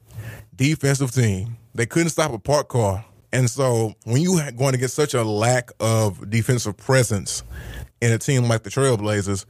[0.54, 1.56] defensive team.
[1.74, 3.04] They couldn't stop a park car.
[3.32, 7.42] And so when you are going to get such a lack of defensive presence
[8.00, 9.46] in a team like the Trailblazers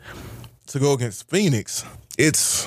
[0.68, 1.84] to go against Phoenix,
[2.16, 2.66] it's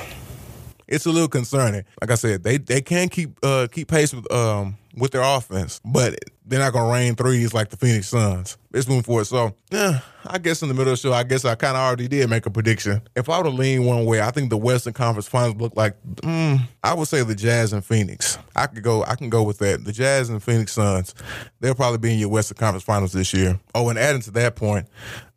[0.87, 1.83] it's a little concerning.
[2.01, 5.81] Like I said, they they can keep uh, keep pace with um with their offense,
[5.83, 8.57] but they're not gonna rain threes like the Phoenix Suns.
[8.73, 9.25] It's moving forward.
[9.25, 11.81] So yeah, I guess in the middle of the show, I guess I kind of
[11.81, 13.01] already did make a prediction.
[13.15, 16.01] If I were to lean one way, I think the Western Conference Finals look like
[16.17, 18.37] mm, I would say the Jazz and Phoenix.
[18.55, 19.03] I could go.
[19.03, 19.83] I can go with that.
[19.83, 21.13] The Jazz and Phoenix Suns.
[21.59, 23.59] They'll probably be in your Western Conference Finals this year.
[23.73, 24.87] Oh, and adding to that point,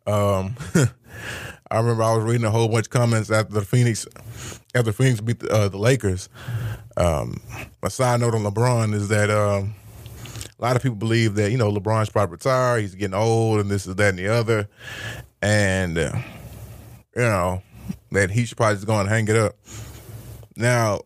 [0.07, 0.55] um,
[1.71, 4.07] I remember I was reading a whole bunch of comments after the Phoenix
[4.73, 6.29] after Phoenix beat the, uh, the Lakers.
[6.97, 7.41] Um,
[7.83, 9.75] a side note on LeBron is that um,
[10.59, 13.69] a lot of people believe that you know LeBron's probably retired, he's getting old, and
[13.69, 14.67] this is that and the other,
[15.41, 16.11] and uh,
[17.15, 17.61] you know
[18.11, 19.55] that he should probably just go and hang it up.
[20.55, 21.01] Now,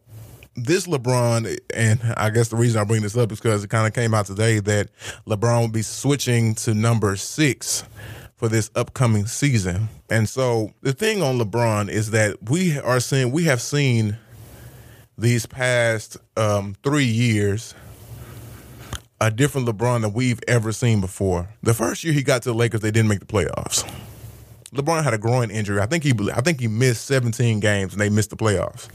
[0.55, 3.85] this LeBron, and I guess the reason I bring this up is because it kind
[3.85, 4.89] of came out today that
[5.27, 7.83] LeBron will be switching to number six
[8.43, 9.87] for this upcoming season.
[10.09, 14.17] And so the thing on LeBron is that we are seeing, we have seen
[15.17, 17.73] these past um, three years
[19.21, 21.47] a different LeBron than we've ever seen before.
[21.61, 23.89] The first year he got to the Lakers, they didn't make the playoffs.
[24.73, 25.79] LeBron had a groin injury.
[25.79, 28.89] I think he I think he missed 17 games and they missed the playoffs.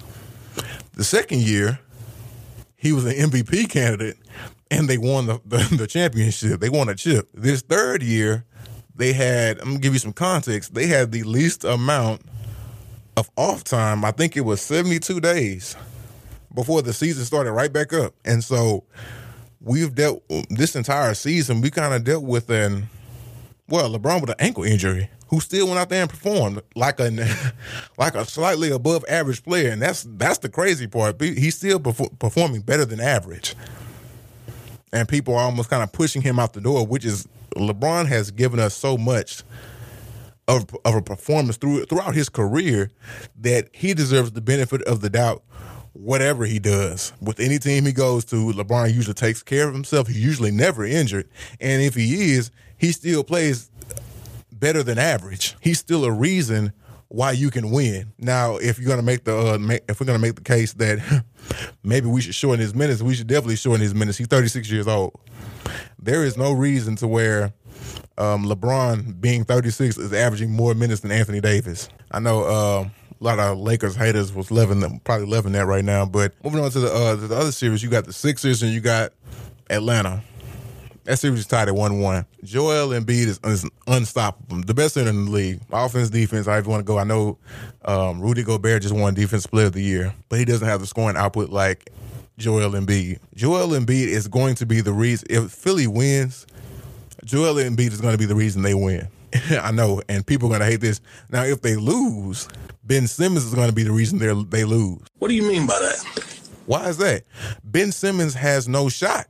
[0.92, 1.78] The second year,
[2.76, 4.18] he was an MVP candidate
[4.70, 6.60] and they won the, the, the championship.
[6.60, 7.30] They won a chip.
[7.32, 8.44] This third year,
[8.98, 12.22] they had, I'm gonna give you some context, they had the least amount
[13.16, 14.04] of off time.
[14.04, 15.76] I think it was 72 days
[16.54, 18.14] before the season started right back up.
[18.24, 18.84] And so
[19.60, 22.88] we've dealt this entire season, we kind of dealt with an
[23.68, 27.10] well, LeBron with an ankle injury, who still went out there and performed like a
[27.98, 31.20] like a slightly above average player, and that's that's the crazy part.
[31.20, 33.54] He's still performing better than average,
[34.92, 38.30] and people are almost kind of pushing him out the door, which is LeBron has
[38.30, 39.42] given us so much
[40.46, 42.90] of, of a performance through, throughout his career
[43.40, 45.42] that he deserves the benefit of the doubt
[45.92, 47.12] whatever he does.
[47.20, 50.06] With any team he goes to, LeBron usually takes care of himself.
[50.06, 51.28] He's usually never injured.
[51.60, 53.70] And if he is, he still plays
[54.52, 55.56] better than average.
[55.60, 56.72] He's still a reason
[57.08, 58.12] why you can win.
[58.18, 61.24] Now, if you're gonna make the uh, if we're gonna make the case that
[61.82, 64.18] maybe we should shorten his minutes, we should definitely shorten his minutes.
[64.18, 65.18] He's 36 years old.
[65.98, 67.52] There is no reason to where
[68.18, 71.88] um, LeBron being 36 is averaging more minutes than Anthony Davis.
[72.10, 72.88] I know uh,
[73.20, 76.04] a lot of Lakers haters was loving them, probably loving that right now.
[76.04, 78.72] But moving on to the uh, to the other series, you got the Sixers and
[78.72, 79.12] you got
[79.70, 80.22] Atlanta.
[81.08, 82.26] That series is tied at one one.
[82.44, 84.60] Joel Embiid is, is unstoppable.
[84.60, 85.60] The best center in the league.
[85.72, 86.98] Offense, defense, however you want to go.
[86.98, 87.38] I know
[87.86, 90.86] um, Rudy Gobert just won Defense Player of the Year, but he doesn't have the
[90.86, 91.90] scoring output like
[92.36, 93.20] Joel Embiid.
[93.34, 96.46] Joel Embiid is going to be the reason if Philly wins.
[97.24, 99.08] Joel Embiid is going to be the reason they win.
[99.50, 101.00] I know, and people are going to hate this.
[101.30, 102.50] Now, if they lose,
[102.84, 105.00] Ben Simmons is going to be the reason they they lose.
[105.20, 106.34] What do you mean by that?
[106.66, 107.22] Why is that?
[107.64, 109.26] Ben Simmons has no shot.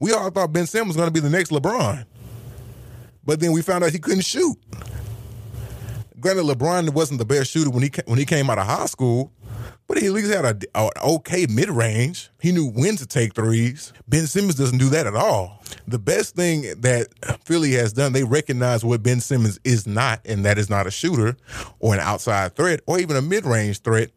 [0.00, 2.04] We all thought Ben Simmons was going to be the next LeBron,
[3.24, 4.56] but then we found out he couldn't shoot.
[6.20, 9.32] Granted, LeBron wasn't the best shooter when he when he came out of high school,
[9.86, 12.30] but he at least had a, a okay mid range.
[12.40, 13.92] He knew when to take threes.
[14.08, 15.62] Ben Simmons doesn't do that at all.
[15.86, 17.08] The best thing that
[17.44, 20.90] Philly has done, they recognize what Ben Simmons is not, and that is not a
[20.90, 21.36] shooter
[21.80, 24.10] or an outside threat or even a mid range threat.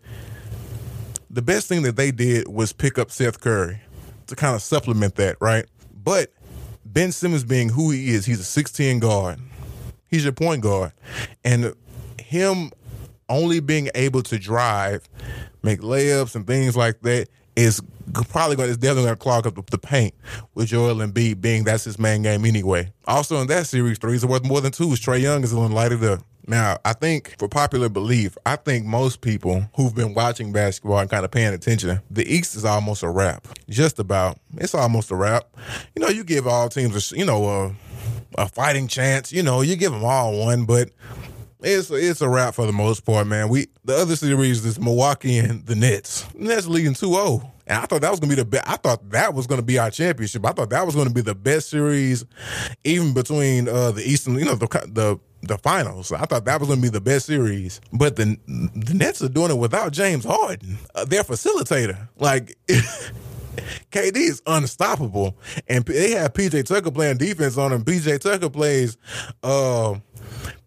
[1.30, 3.80] The best thing that they did was pick up Seth Curry
[4.32, 5.66] to kind of supplement that, right?
[6.04, 6.34] But
[6.86, 9.40] Ben Simmons being who he is, he's a 16 guard.
[10.08, 10.92] He's your point guard.
[11.46, 11.74] And
[12.20, 12.72] him
[13.30, 15.08] only being able to drive,
[15.64, 17.82] make layups and things like that is
[18.30, 20.14] probably going to, definitely going to clog up the, paint
[20.54, 22.92] with Joel Embiid being that's his main game anyway.
[23.08, 24.88] Also in that series, threes are worth more than two.
[24.90, 26.22] Trae Young is a little lighted up.
[26.48, 31.10] Now, I think for popular belief, I think most people who've been watching basketball and
[31.10, 33.48] kind of paying attention, the East is almost a wrap.
[33.70, 34.40] Just about.
[34.58, 35.46] It's almost a wrap.
[35.96, 37.76] You know, you give all teams, a, you know, a,
[38.42, 39.32] a fighting chance.
[39.32, 40.90] You know, you give them all one, but
[41.64, 43.50] it's it's a wrap for the most part, man.
[43.50, 46.26] We the other series is Milwaukee and the Nets.
[46.34, 47.50] Nets leading 2-0.
[47.68, 48.68] And I thought that was gonna be the best.
[48.68, 50.46] I thought that was gonna be our championship.
[50.46, 52.26] I thought that was gonna be the best series,
[52.84, 56.12] even between uh, the Eastern, you know, the the the finals.
[56.12, 57.82] I thought that was going to be the best series.
[57.92, 62.08] But the the Nets are doing it without James Harden, uh, their facilitator.
[62.18, 62.58] Like
[63.92, 67.84] KD is unstoppable, and they have PJ Tucker playing defense on him.
[67.84, 68.98] PJ Tucker plays.
[69.44, 69.96] Uh,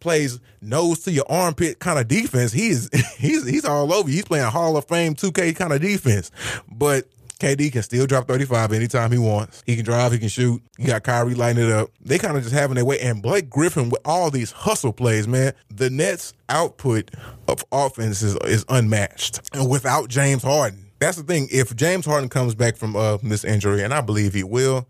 [0.00, 2.52] plays nose to your armpit kind of defense.
[2.52, 4.08] He's he's he's all over.
[4.08, 6.30] He's playing Hall of Fame 2K kind of defense.
[6.70, 7.06] But
[7.44, 9.62] KD can still drop 35 anytime he wants.
[9.66, 10.62] He can drive, he can shoot.
[10.78, 11.90] You got Kyrie lighting it up.
[12.00, 12.98] They kind of just having their way.
[13.00, 15.52] And Blake Griffin with all these hustle plays, man.
[15.68, 17.10] The Nets' output
[17.46, 19.42] of offense is, is unmatched.
[19.52, 21.48] And without James Harden, that's the thing.
[21.50, 24.88] If James Harden comes back from uh, this injury, and I believe he will,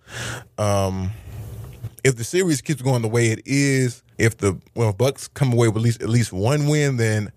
[0.57, 1.11] um,
[2.05, 5.67] if the series keeps going the way it is, if the well Bucks come away
[5.67, 7.33] with at least at least one win, then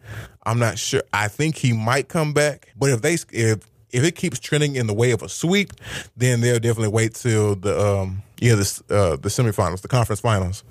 [0.45, 1.01] I'm not sure.
[1.11, 2.71] I think he might come back.
[2.77, 3.67] But if they if
[3.97, 5.73] if it keeps trending in the way of a sweep,
[6.15, 10.63] then they'll definitely wait till the um yeah the uh, the semifinals, the conference finals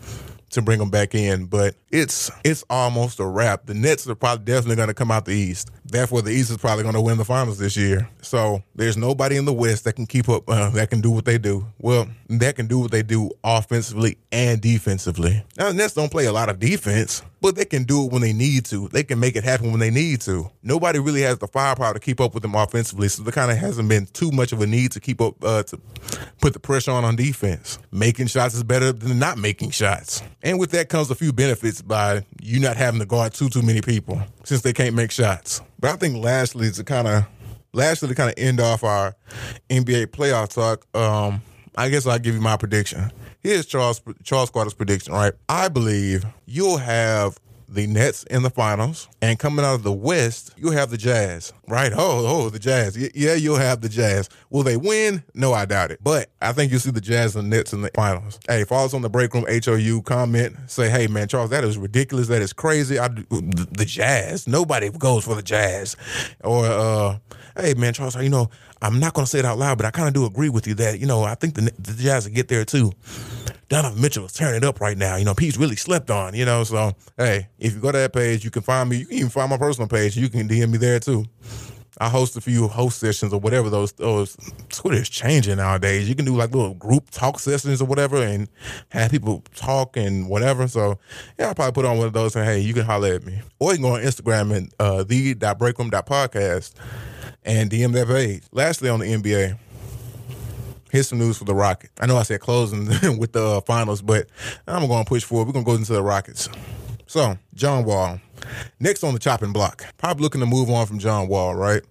[0.51, 1.47] to bring them back in.
[1.47, 3.67] But it's it's almost a wrap.
[3.67, 5.71] The Nets are probably definitely going to come out the East.
[5.89, 8.09] Therefore, the East is probably going to win the finals this year.
[8.23, 11.25] So there's nobody in the West that can keep up, uh, that can do what
[11.25, 11.67] they do.
[11.79, 15.45] Well, that can do what they do offensively and defensively.
[15.57, 18.23] Now, the Nets don't play a lot of defense, but they can do it when
[18.23, 18.89] they need to.
[18.89, 20.51] They can make it happen when they need to.
[20.63, 23.57] Nobody really has the firepower to keep up with them offensively, so there kind of
[23.57, 25.79] hasn't been too much of a need to keep up uh, to
[26.41, 27.79] put the pressure on on defense.
[27.93, 31.81] Making shots is better than not making shots, and with that comes a few benefits
[31.83, 35.61] by you not having to guard too too many people since they can't make shots.
[35.79, 37.27] But I think lastly to kind of
[37.73, 39.15] lastly to kind of end off our
[39.71, 41.43] NBA playoff talk, um,
[41.77, 43.11] I guess I'll give you my prediction.
[43.41, 45.35] Here's Charles Charles Carter's prediction, right?
[45.49, 50.53] I believe you'll have the Nets in the finals, and coming out of the West,
[50.57, 51.93] you have the Jazz, right?
[51.93, 52.97] Oh, oh, the Jazz.
[53.15, 54.29] Yeah, you'll have the Jazz.
[54.51, 55.23] Will they win?
[55.35, 56.01] No, I doubt it.
[56.03, 58.39] But I think you'll see the Jazz and Nets in the finals.
[58.49, 61.79] Hey, follow us on the break room, HOU, comment, say, hey, man, Charles, that is
[61.79, 62.29] ridiculous.
[62.29, 62.99] That is crazy.
[62.99, 64.47] I, the, the Jazz.
[64.47, 65.97] Nobody goes for the Jazz.
[66.45, 67.19] Or, uh,
[67.57, 68.51] hey, man, Charles, you know,
[68.83, 70.67] I'm not going to say it out loud, but I kind of do agree with
[70.67, 72.93] you that, you know, I think the, the Jazz will get there too.
[73.69, 75.17] Donovan Mitchell is tearing it up right now.
[75.17, 76.35] You know, Pete's really slept on.
[76.35, 78.99] You know, so hey, if you go to that page, you can find me.
[78.99, 80.17] You can even find my personal page.
[80.17, 81.25] You can DM me there too.
[81.99, 84.37] I host a few host sessions or whatever those those
[84.69, 86.09] Twitter is changing nowadays.
[86.09, 88.49] You can do like little group talk sessions or whatever and
[88.91, 90.69] have people talk and whatever.
[90.69, 90.99] So
[91.39, 93.41] yeah, I'll probably put on one of those and hey, you can holler at me.
[93.59, 96.75] Or you can go on Instagram and uh the.breakroom.podcast
[97.45, 98.43] and DM that page.
[98.53, 99.59] Lastly on the NBA.
[100.91, 101.93] Here's some news for the Rockets.
[102.01, 102.87] I know I said closing
[103.19, 104.29] with the uh, finals, but
[104.67, 105.47] I'm going to push forward.
[105.47, 106.49] We're going to go into the Rockets.
[107.07, 108.21] So, John Wall.
[108.79, 109.85] Next on the chopping block.
[109.99, 111.83] Probably looking to move on from John Wall, right?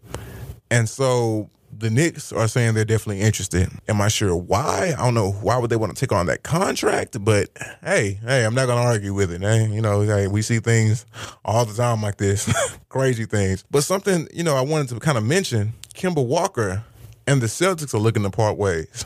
[0.71, 3.69] And so the Knicks are saying they're definitely interested.
[3.87, 4.93] Am I sure why?
[4.97, 7.49] I don't know why would they want to take on that contract, but
[7.83, 9.43] hey, hey, I'm not gonna argue with it.
[9.43, 9.67] Eh?
[9.67, 11.05] You know, hey, we see things
[11.43, 12.51] all the time like this,
[12.89, 13.63] crazy things.
[13.69, 16.83] But something you know I wanted to kind of mention: Kemba Walker
[17.27, 19.05] and the Celtics are looking to part ways.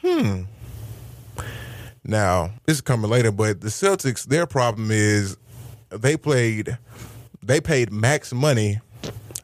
[0.00, 0.42] Hmm.
[2.04, 5.36] Now, this is coming later, but the Celtics, their problem is
[5.90, 6.78] they played,
[7.42, 8.80] they paid max money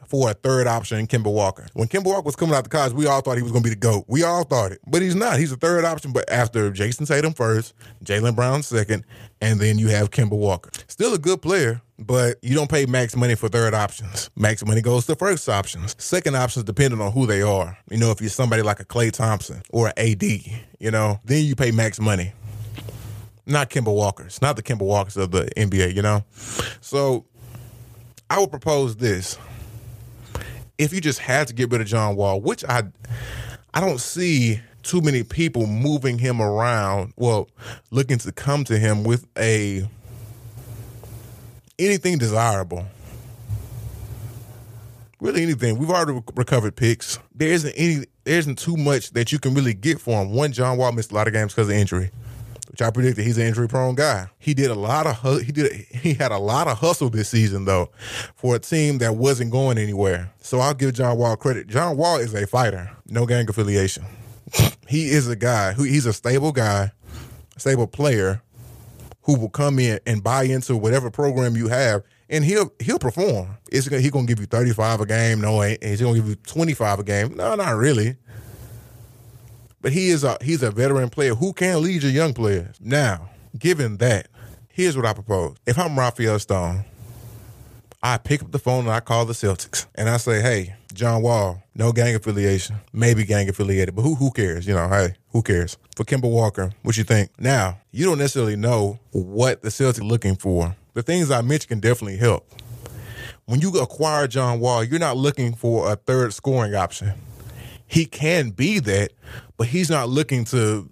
[0.07, 1.67] for a third option Kemba Walker.
[1.73, 3.69] When Kemba Walker was coming out the college, we all thought he was going to
[3.69, 4.05] be the GOAT.
[4.07, 5.39] We all thought it, but he's not.
[5.39, 9.03] He's a third option, but after Jayson Tatum first, Jaylen Brown second,
[9.41, 10.71] and then you have Kemba Walker.
[10.87, 14.29] Still a good player, but you don't pay max money for third options.
[14.35, 15.95] Max money goes to first options.
[15.97, 17.77] Second options depending on who they are.
[17.89, 21.43] You know, if you're somebody like a Klay Thompson or an AD, you know, then
[21.43, 22.33] you pay max money.
[23.45, 26.23] Not Kemba Walkers, not the Kemba Walkers of the NBA, you know?
[26.81, 27.25] So
[28.29, 29.37] I would propose this
[30.77, 32.83] if you just had to get rid of John Wall, which I
[33.73, 37.49] I don't see too many people moving him around, well,
[37.91, 39.87] looking to come to him with a
[41.79, 42.85] anything desirable.
[45.19, 45.77] Really anything.
[45.77, 47.19] We've already recovered picks.
[47.33, 50.31] There isn't any there isn't too much that you can really get for him.
[50.31, 52.11] One, John Wall missed a lot of games because of injury
[52.75, 54.27] which I predicted he's an injury prone guy.
[54.37, 57.63] He did a lot of he did he had a lot of hustle this season
[57.63, 57.89] though
[58.35, 60.29] for a team that wasn't going anywhere.
[60.41, 61.67] So I'll give John Wall credit.
[61.67, 64.03] John Wall is a fighter, no gang affiliation.
[64.89, 66.91] he is a guy who he's a stable guy,
[67.55, 68.41] stable player
[69.25, 73.57] who will come in and buy into whatever program you have and he'll he'll perform.
[73.71, 75.41] Is he gonna give you 35 a game?
[75.41, 77.35] No, he's gonna give you 25 a game.
[77.35, 78.17] No, not really.
[79.81, 82.75] But he is a he's a veteran player who can lead your young players.
[82.79, 84.27] Now, given that,
[84.69, 85.57] here's what I propose.
[85.65, 86.85] If I'm Rafael Stone,
[88.01, 91.21] I pick up the phone and I call the Celtics and I say, "Hey, John
[91.21, 94.65] Wall, no gang affiliation, maybe gang affiliated, but who who cares?
[94.65, 95.77] You know, hey, who cares?
[95.95, 97.29] For Kemba Walker, what you think?
[97.39, 100.75] Now, you don't necessarily know what the Celtics are looking for.
[100.93, 102.47] The things I mentioned can definitely help.
[103.45, 107.13] When you acquire John Wall, you're not looking for a third scoring option
[107.87, 109.11] he can be that,
[109.57, 110.89] but he's not looking to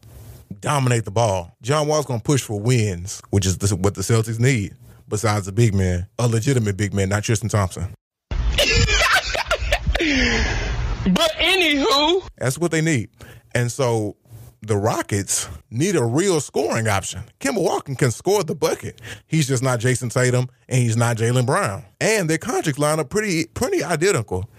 [0.60, 1.56] dominate the ball.
[1.62, 4.76] John Wall's going to push for wins, which is what the Celtics need.
[5.10, 7.94] Besides a big man, a legitimate big man, not Tristan Thompson.
[11.14, 13.10] But anywho, that's what they need.
[13.54, 14.16] And so
[14.62, 17.24] the Rockets need a real scoring option.
[17.40, 19.02] Kemba Walker can score the bucket.
[19.28, 21.84] He's just not Jayson Tatum and he's not Jaylen Brown.
[22.00, 24.50] And their contracts line up pretty pretty identical.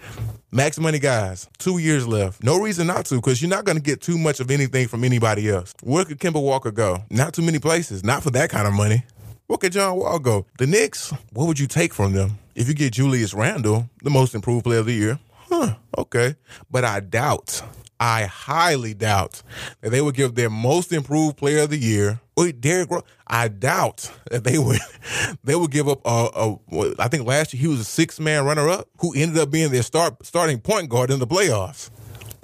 [0.51, 2.43] Max money guys, two years left.
[2.43, 5.03] No reason not to, because you're not going to get too much of anything from
[5.03, 5.73] anybody else.
[5.83, 7.03] Where could Kemba Walker go?
[7.09, 8.03] Not too many places.
[8.03, 9.03] Not for that kind of money.
[9.47, 10.45] Where could John Wall go?
[10.57, 12.39] The Knicks, what would you take from them?
[12.55, 16.35] If you get Julius Randle, the most improved player of the year, huh, okay.
[16.69, 17.61] But I doubt
[17.99, 19.41] I highly doubt
[19.81, 22.19] that they would give their most improved player of the year.
[22.35, 23.03] Wait, Derrick Rose.
[23.27, 24.79] I doubt that they would
[25.43, 28.45] they would give up a, a I think last year he was a six man
[28.45, 31.89] runner up who ended up being their start starting point guard in the playoffs.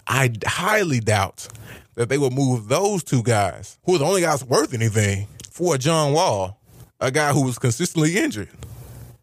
[0.07, 1.47] I highly doubt
[1.95, 5.77] that they would move those two guys, who are the only guys worth anything, for
[5.77, 6.59] John Wall,
[6.99, 8.49] a guy who was consistently injured,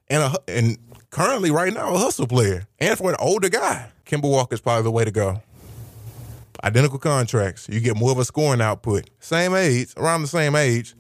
[0.09, 0.79] and a, and
[1.11, 3.91] currently right now a hustle player, and for an older guy.
[4.07, 5.43] Kemba Walker is probably the way to go
[6.65, 7.69] identical contracts.
[7.69, 9.11] You get more of a scoring output.
[9.21, 10.95] Same age, around the same age,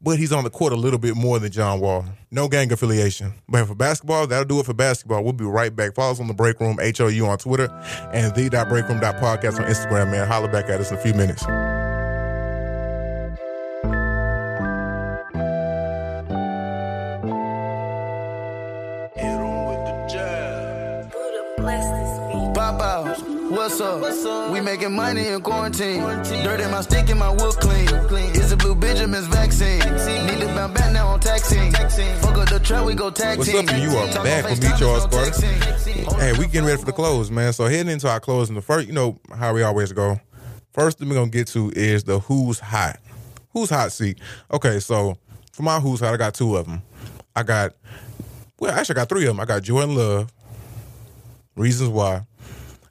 [0.00, 2.04] but he's on the court a little bit more than John Wall.
[2.30, 3.32] No gang affiliation.
[3.48, 5.22] But for basketball, that'll do it for basketball.
[5.24, 5.94] We'll be right back.
[5.94, 7.68] Follow us on the break room, HOU on Twitter,
[8.12, 10.26] and the.breakroom.podcast on Instagram, man.
[10.26, 11.44] Holler back at us in a few minutes.
[22.76, 24.00] What's up?
[24.02, 24.52] What's up?
[24.52, 26.00] We making money in quarantine.
[26.00, 26.44] quarantine.
[26.44, 27.86] Dirt in my stick and my wood clean.
[28.06, 28.30] clean.
[28.34, 29.80] It's a blue Benjamin's vaccine.
[29.80, 30.26] vaccine.
[30.26, 31.72] Need to bounce back now on taxing.
[31.72, 35.06] Fuck up the truck, we go tag What's up, you are back with me, Charles
[35.06, 35.46] Carter.
[36.16, 37.54] Hey, we getting ready for the close, man.
[37.54, 40.20] So heading into our closing, the first, you know how we always go.
[40.72, 43.00] First thing we're gonna get to is the who's hot.
[43.54, 44.20] Who's hot seat?
[44.52, 45.16] Okay, so
[45.50, 46.82] for my who's hot, I got two of them.
[47.34, 47.74] I got
[48.58, 49.40] well, actually, I got three of them.
[49.40, 50.30] I got Jordan Love.
[51.56, 52.26] Reasons why.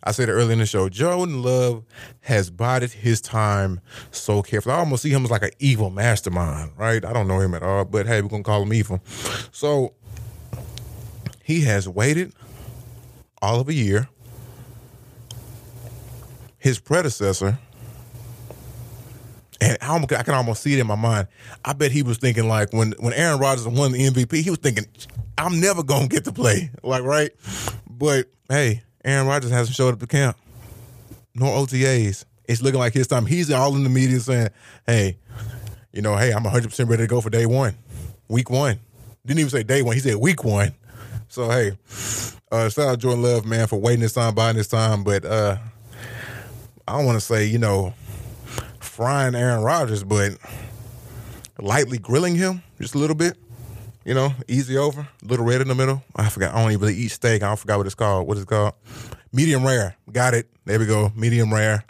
[0.06, 0.88] I said it earlier in the show.
[0.88, 1.84] Jordan Love
[2.22, 3.82] has bided his time
[4.12, 4.76] so carefully.
[4.76, 7.04] I almost see him as like an evil mastermind, right?
[7.04, 9.02] I don't know him at all, but hey, we're gonna call him evil.
[9.52, 9.94] So
[11.44, 12.34] he has waited
[13.42, 14.10] all of a year.
[16.58, 17.60] His predecessor,
[19.62, 21.28] and I, can almost see it in my mind.
[21.64, 24.60] I bet he was thinking like when when Aaron Rodgers won the MVP, he was
[24.60, 24.86] thinking,
[25.38, 27.32] "I'm never gonna get to play." Like right,
[27.88, 30.36] but hey, Aaron Rodgers hasn't showed up to camp,
[31.36, 32.26] nor OTAs.
[32.46, 33.26] It's looking like his time.
[33.26, 34.50] He's all in the media saying,
[34.86, 35.18] "Hey,
[35.94, 37.76] you know, hey, I'm 100 percent ready to go for day one,
[38.28, 38.80] week one."
[39.26, 39.96] Didn't even say day one.
[39.96, 40.74] He said week one.
[41.28, 41.78] So hey,
[42.52, 45.04] uh, shout out Jordan Love, man, for waiting this time, buying this time.
[45.04, 45.58] But uh,
[46.88, 47.94] I don't want to say, you know,
[48.80, 50.38] frying Aaron Rodgers, but
[51.60, 53.38] lightly grilling him just a little bit.
[54.06, 56.04] You know, easy over, little red in the middle.
[56.16, 56.54] I forgot.
[56.54, 57.42] I don't even really eat steak.
[57.42, 58.28] I don't forgot what it's called.
[58.28, 58.76] What is it called?
[59.34, 59.96] Medium rare.
[60.12, 60.48] Got it.
[60.64, 61.12] There we go.
[61.16, 61.84] Medium rare.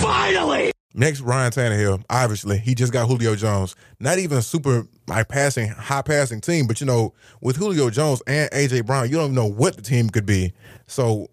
[0.00, 0.72] Finally!
[0.94, 2.02] Next, Ryan Tannehill.
[2.08, 3.76] Obviously, he just got Julio Jones.
[4.00, 7.12] Not even a super like passing, high passing team, but you know,
[7.42, 10.54] with Julio Jones and AJ Brown, you don't know what the team could be.
[10.86, 11.28] So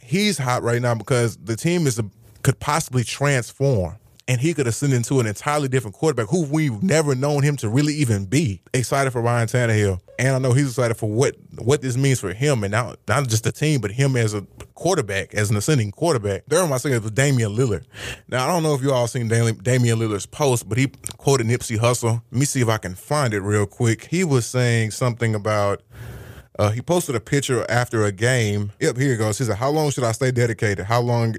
[0.00, 2.04] he's hot right now because the team is a,
[2.44, 3.96] could possibly transform
[4.28, 7.68] and he could ascend into an entirely different quarterback who we've never known him to
[7.68, 8.60] really even be.
[8.74, 12.32] Excited for Ryan Tannehill, and I know he's excited for what what this means for
[12.32, 14.42] him, and not not just the team, but him as a
[14.74, 16.44] quarterback, as an ascending quarterback.
[16.46, 17.84] There, my second was Damian Lillard.
[18.28, 21.78] Now I don't know if you all seen Damian Lillard's post, but he quoted Nipsey
[21.78, 22.22] Hussle.
[22.30, 24.04] Let me see if I can find it real quick.
[24.04, 25.82] He was saying something about
[26.58, 28.72] uh, he posted a picture after a game.
[28.80, 29.38] Yep, here it goes.
[29.38, 30.84] He said, "How long should I stay dedicated?
[30.86, 31.36] How long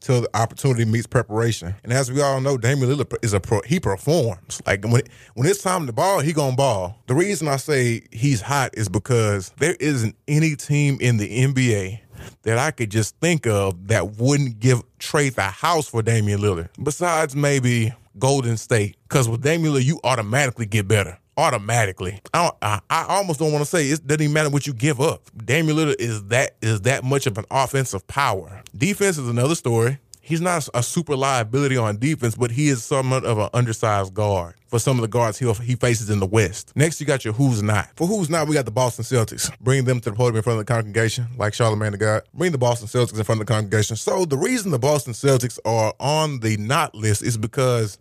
[0.00, 3.60] till the opportunity meets preparation?" And as we all know, Damian Lillard is a pro.
[3.66, 4.62] He performs.
[4.66, 5.02] Like when
[5.34, 7.02] when it's time to ball, he gonna ball.
[7.06, 12.00] The reason I say he's hot is because there isn't any team in the NBA
[12.42, 16.68] that I could just think of that wouldn't give trade the house for Damian Lillard.
[16.82, 22.20] Besides maybe Golden State, because with Damian Lillard, you automatically get better automatically.
[22.34, 25.00] I, I, I almost don't want to say it doesn't even matter what you give
[25.00, 25.22] up.
[25.36, 28.62] Damian Lillard is that is that much of an offensive power.
[28.76, 29.98] Defense is another story.
[30.24, 34.54] He's not a super liability on defense, but he is somewhat of an undersized guard
[34.68, 36.72] for some of the guards he, he faces in the West.
[36.76, 37.90] Next, you got your who's not.
[37.96, 39.50] For who's not, we got the Boston Celtics.
[39.58, 42.22] Bring them to the podium in front of the congregation, like Charlemagne the God.
[42.32, 43.96] Bring the Boston Celtics in front of the congregation.
[43.96, 47.98] So the reason the Boston Celtics are on the not list is because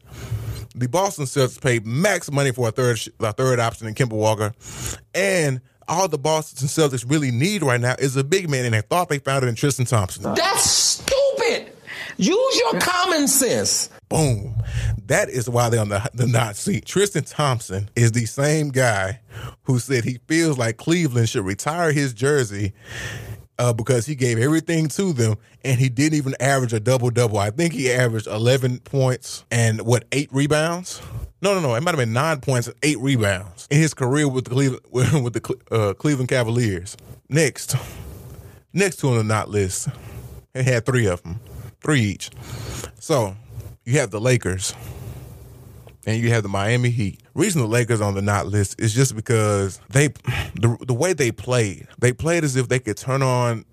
[0.76, 4.54] the Boston Celtics paid max money for a third a third option in Kemba Walker,
[5.14, 8.82] and all the Boston Celtics really need right now is a big man, and they
[8.82, 10.24] thought they found it in Tristan Thompson.
[10.36, 11.74] That's stupid.
[12.18, 13.90] Use your common sense.
[14.08, 14.56] Boom.
[15.08, 16.86] That is why they're on the, the not seat.
[16.86, 19.22] Tristan Thompson is the same guy
[19.64, 22.74] who said he feels like Cleveland should retire his jersey
[23.62, 27.38] uh, because he gave everything to them and he didn't even average a double double.
[27.38, 31.00] I think he averaged 11 points and what, eight rebounds?
[31.44, 31.76] No, no, no.
[31.76, 34.84] It might have been nine points and eight rebounds in his career with the Cleveland,
[34.92, 36.98] with the uh, Cleveland Cavaliers.
[37.30, 37.76] Next,
[38.74, 39.90] next to on the not list,
[40.56, 41.40] he had three of them,
[41.82, 42.32] three each.
[43.00, 43.36] So
[43.86, 44.74] you have the Lakers
[46.06, 47.22] and you have the Miami Heat.
[47.34, 50.08] Reason the Lakers on the not list is just because they
[50.56, 53.66] the the way they played, they played as if they could turn on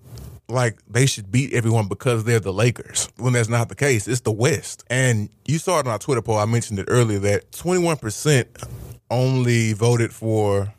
[0.49, 3.09] like they should beat everyone because they're the Lakers.
[3.17, 4.83] When that's not the case, it's the West.
[4.89, 6.37] And you saw it on our Twitter poll.
[6.37, 8.67] I mentioned it earlier that 21%
[9.11, 10.73] only voted for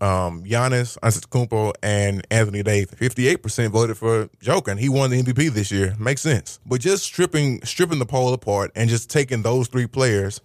[0.00, 2.94] um, Giannis Antetokounmpo and Anthony Davis.
[2.94, 5.94] Fifty-eight percent voted for Joker, and he won the MVP this year.
[5.98, 6.60] Makes sense.
[6.66, 10.40] But just stripping stripping the poll apart and just taking those three players,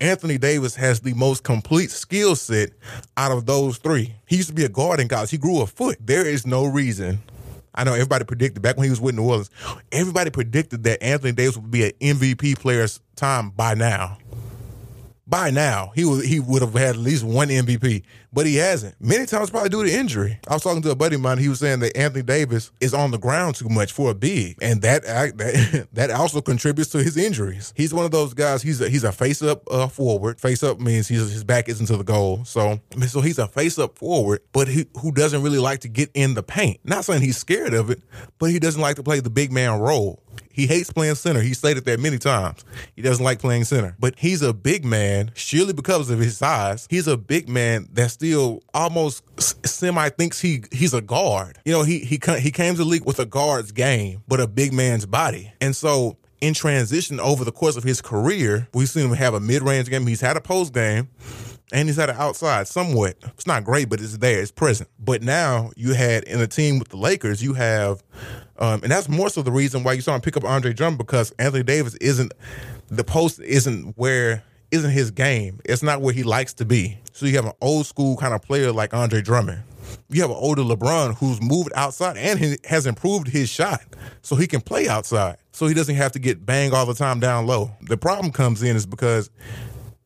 [0.00, 2.70] Anthony Davis has the most complete skill set
[3.16, 4.14] out of those three.
[4.26, 5.30] He used to be a guard in college.
[5.30, 5.98] He grew a foot.
[6.00, 7.20] There is no reason.
[7.74, 9.50] I know everybody predicted back when he was with New Orleans.
[9.92, 14.18] Everybody predicted that Anthony Davis would be an MVP player's time by now
[15.28, 18.02] by now he would he would have had at least one MVP,
[18.32, 18.94] but he hasn't.
[19.00, 20.38] Many times probably due to injury.
[20.48, 21.38] I was talking to a buddy of mine.
[21.38, 24.56] He was saying that Anthony Davis is on the ground too much for a big,
[24.62, 27.74] and that that, that also contributes to his injuries.
[27.76, 28.62] He's one of those guys.
[28.62, 30.40] He's a, he's a face up uh, forward.
[30.40, 32.44] Face up means he's, his back isn't to the goal.
[32.44, 36.10] So so he's a face up forward, but he who doesn't really like to get
[36.14, 36.80] in the paint.
[36.84, 38.02] Not saying he's scared of it,
[38.38, 40.22] but he doesn't like to play the big man role.
[40.50, 41.40] He hates playing center.
[41.40, 42.64] He stated that many times.
[42.94, 43.96] He doesn't like playing center.
[43.98, 46.86] But he's a big man, surely because of his size.
[46.90, 49.22] He's a big man that still almost
[49.66, 51.58] semi thinks he he's a guard.
[51.64, 54.46] You know, he he he came to the league with a guard's game, but a
[54.46, 55.52] big man's body.
[55.60, 59.40] And so in transition over the course of his career, we've seen him have a
[59.40, 60.06] mid range game.
[60.06, 61.08] He's had a post game
[61.72, 63.16] and he's had an outside somewhat.
[63.34, 64.88] It's not great, but it's there, it's present.
[64.98, 68.02] But now you had in a team with the Lakers, you have,
[68.58, 70.98] um, and that's more so the reason why you saw him pick up Andre Drummond
[70.98, 72.32] because Anthony Davis isn't
[72.88, 75.60] the post isn't where isn't his game.
[75.64, 76.98] It's not where he likes to be.
[77.12, 79.62] So you have an old school kind of player like Andre Drummond.
[80.10, 83.82] You have an older LeBron who's moved outside and he has improved his shot
[84.20, 85.38] so he can play outside.
[85.52, 87.70] So he doesn't have to get banged all the time down low.
[87.82, 89.30] The problem comes in is because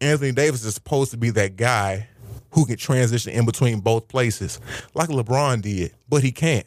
[0.00, 2.08] Anthony Davis is supposed to be that guy
[2.52, 4.60] who can transition in between both places,
[4.94, 6.66] like LeBron did, but he can't.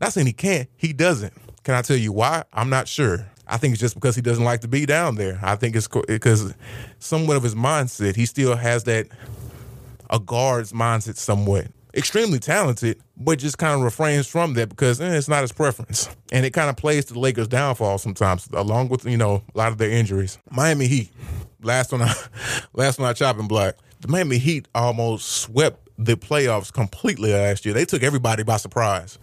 [0.00, 1.32] Not saying he can't, he doesn't.
[1.64, 2.44] Can I tell you why?
[2.52, 3.26] I'm not sure.
[3.46, 5.38] I think it's just because he doesn't like to be down there.
[5.42, 6.54] I think it's because
[6.98, 9.08] somewhat of his mindset, he still has that
[10.10, 11.66] a guard's mindset somewhat.
[11.94, 16.08] Extremely talented, but just kind of refrains from that because eh, it's not his preference.
[16.30, 19.58] And it kind of plays to the Lakers' downfall sometimes, along with, you know, a
[19.58, 20.38] lot of their injuries.
[20.50, 21.10] Miami Heat
[21.62, 22.14] last on our
[22.72, 27.74] last on our chopping block, the Miami Heat almost swept the playoffs completely last year.
[27.74, 29.18] They took everybody by surprise,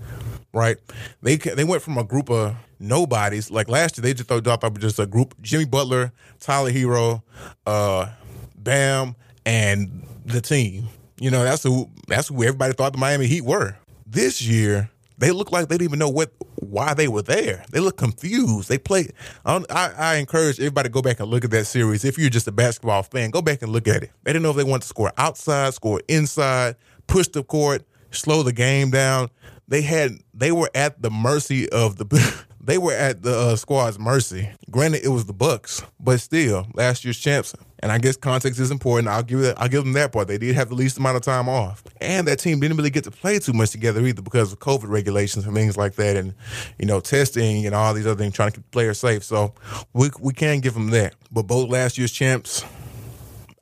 [0.56, 0.78] right?
[1.22, 4.04] They they went from a group of nobodies like last year.
[4.04, 7.22] They just thought, thought just a group: Jimmy Butler, Tyler Herro,
[7.68, 8.10] uh,
[8.56, 10.88] Bam, and the team.
[11.20, 13.76] You know, that's who that's who everybody thought the Miami Heat were.
[14.08, 17.64] This year, they look like they didn't even know what why they were there.
[17.72, 18.70] They look confused.
[18.70, 19.10] They play.
[19.46, 22.04] I, I, encourage everybody to go back and look at that series.
[22.04, 24.12] If you're just a basketball fan, go back and look at it.
[24.24, 26.76] They didn't know if they wanted to score outside, score inside,
[27.08, 29.30] push the court, slow the game down.
[29.68, 34.00] They had they were at the mercy of the they were at the uh, squad's
[34.00, 34.50] mercy.
[34.72, 37.56] Granted, it was the Bucks, but still, last year's champs.
[37.80, 39.08] And I guess context is important.
[39.08, 39.60] I'll give that.
[39.62, 40.28] I'll give them that part.
[40.28, 43.04] They did have the least amount of time off, and that team didn't really get
[43.04, 46.34] to play too much together either because of COVID regulations and things like that, and
[46.80, 49.24] you know testing and all these other things, trying to keep players safe.
[49.24, 49.54] So
[49.94, 51.14] we we can give them that.
[51.32, 52.66] But both last year's champs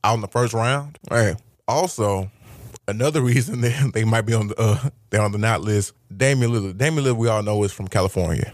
[0.04, 0.97] out in the first round.
[1.10, 1.36] Hey,
[1.68, 2.30] also
[2.88, 5.93] another reason they, they might be on the uh, they're on the not list.
[6.15, 6.77] Damian Lillard.
[6.77, 8.53] Damian Lillard, we all know is from California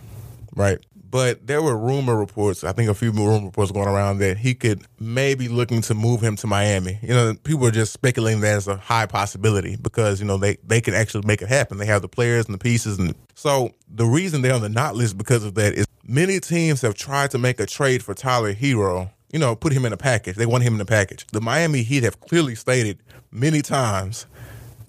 [0.55, 0.79] right?
[1.11, 4.37] But there were rumor reports, I think a few more rumor reports going around that
[4.37, 6.99] he could maybe looking to move him to Miami.
[7.01, 10.57] You know, people are just speculating that as a high possibility because, you know, they,
[10.63, 11.79] they can actually make it happen.
[11.79, 12.99] They have the players and the pieces.
[12.99, 16.81] And so the reason they're on the not list because of that is many teams
[16.83, 19.97] have tried to make a trade for Tyler Herro, you know, put him in a
[19.97, 20.35] package.
[20.35, 21.25] They want him in a package.
[21.31, 22.99] The Miami Heat have clearly stated
[23.31, 24.25] many times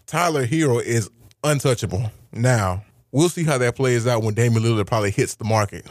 [0.07, 1.11] Tyler Herro is
[1.45, 2.11] untouchable.
[2.32, 5.86] Now, we'll see how that plays out when Damian Lillard probably hits the market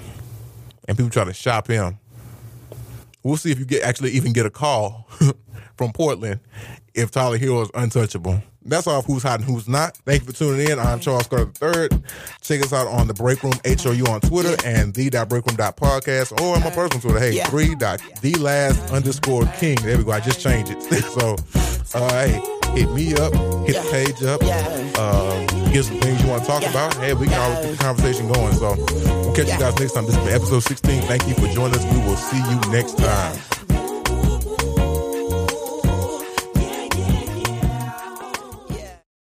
[0.88, 2.00] and people try to shop him.
[3.24, 5.08] We'll see if you get actually even get a call
[5.78, 6.40] from Portland
[6.94, 8.42] if Tyler Herro is untouchable.
[8.64, 9.96] That's all who's hot and who's not.
[9.98, 10.80] Thank you for tuning in.
[10.80, 12.02] I'm Charles Carter III.
[12.42, 16.70] Check us out on the Break Room HOU on Twitter and the.breakroom.podcast or on my
[16.70, 17.20] personal Twitter.
[17.20, 19.78] Hey, three dot the last underscore king.
[19.82, 20.12] There we go.
[20.12, 20.82] I just changed it.
[21.04, 21.36] so
[21.96, 23.34] uh hey hit me up,
[23.66, 26.94] hit the page up, uh, get some things you want to talk about.
[26.96, 28.54] Hey, we can always get the conversation going.
[28.54, 30.06] So we'll catch you guys next time.
[30.06, 31.02] This is episode 16.
[31.04, 31.84] Thank you for joining us.
[31.86, 33.69] We will see you next time.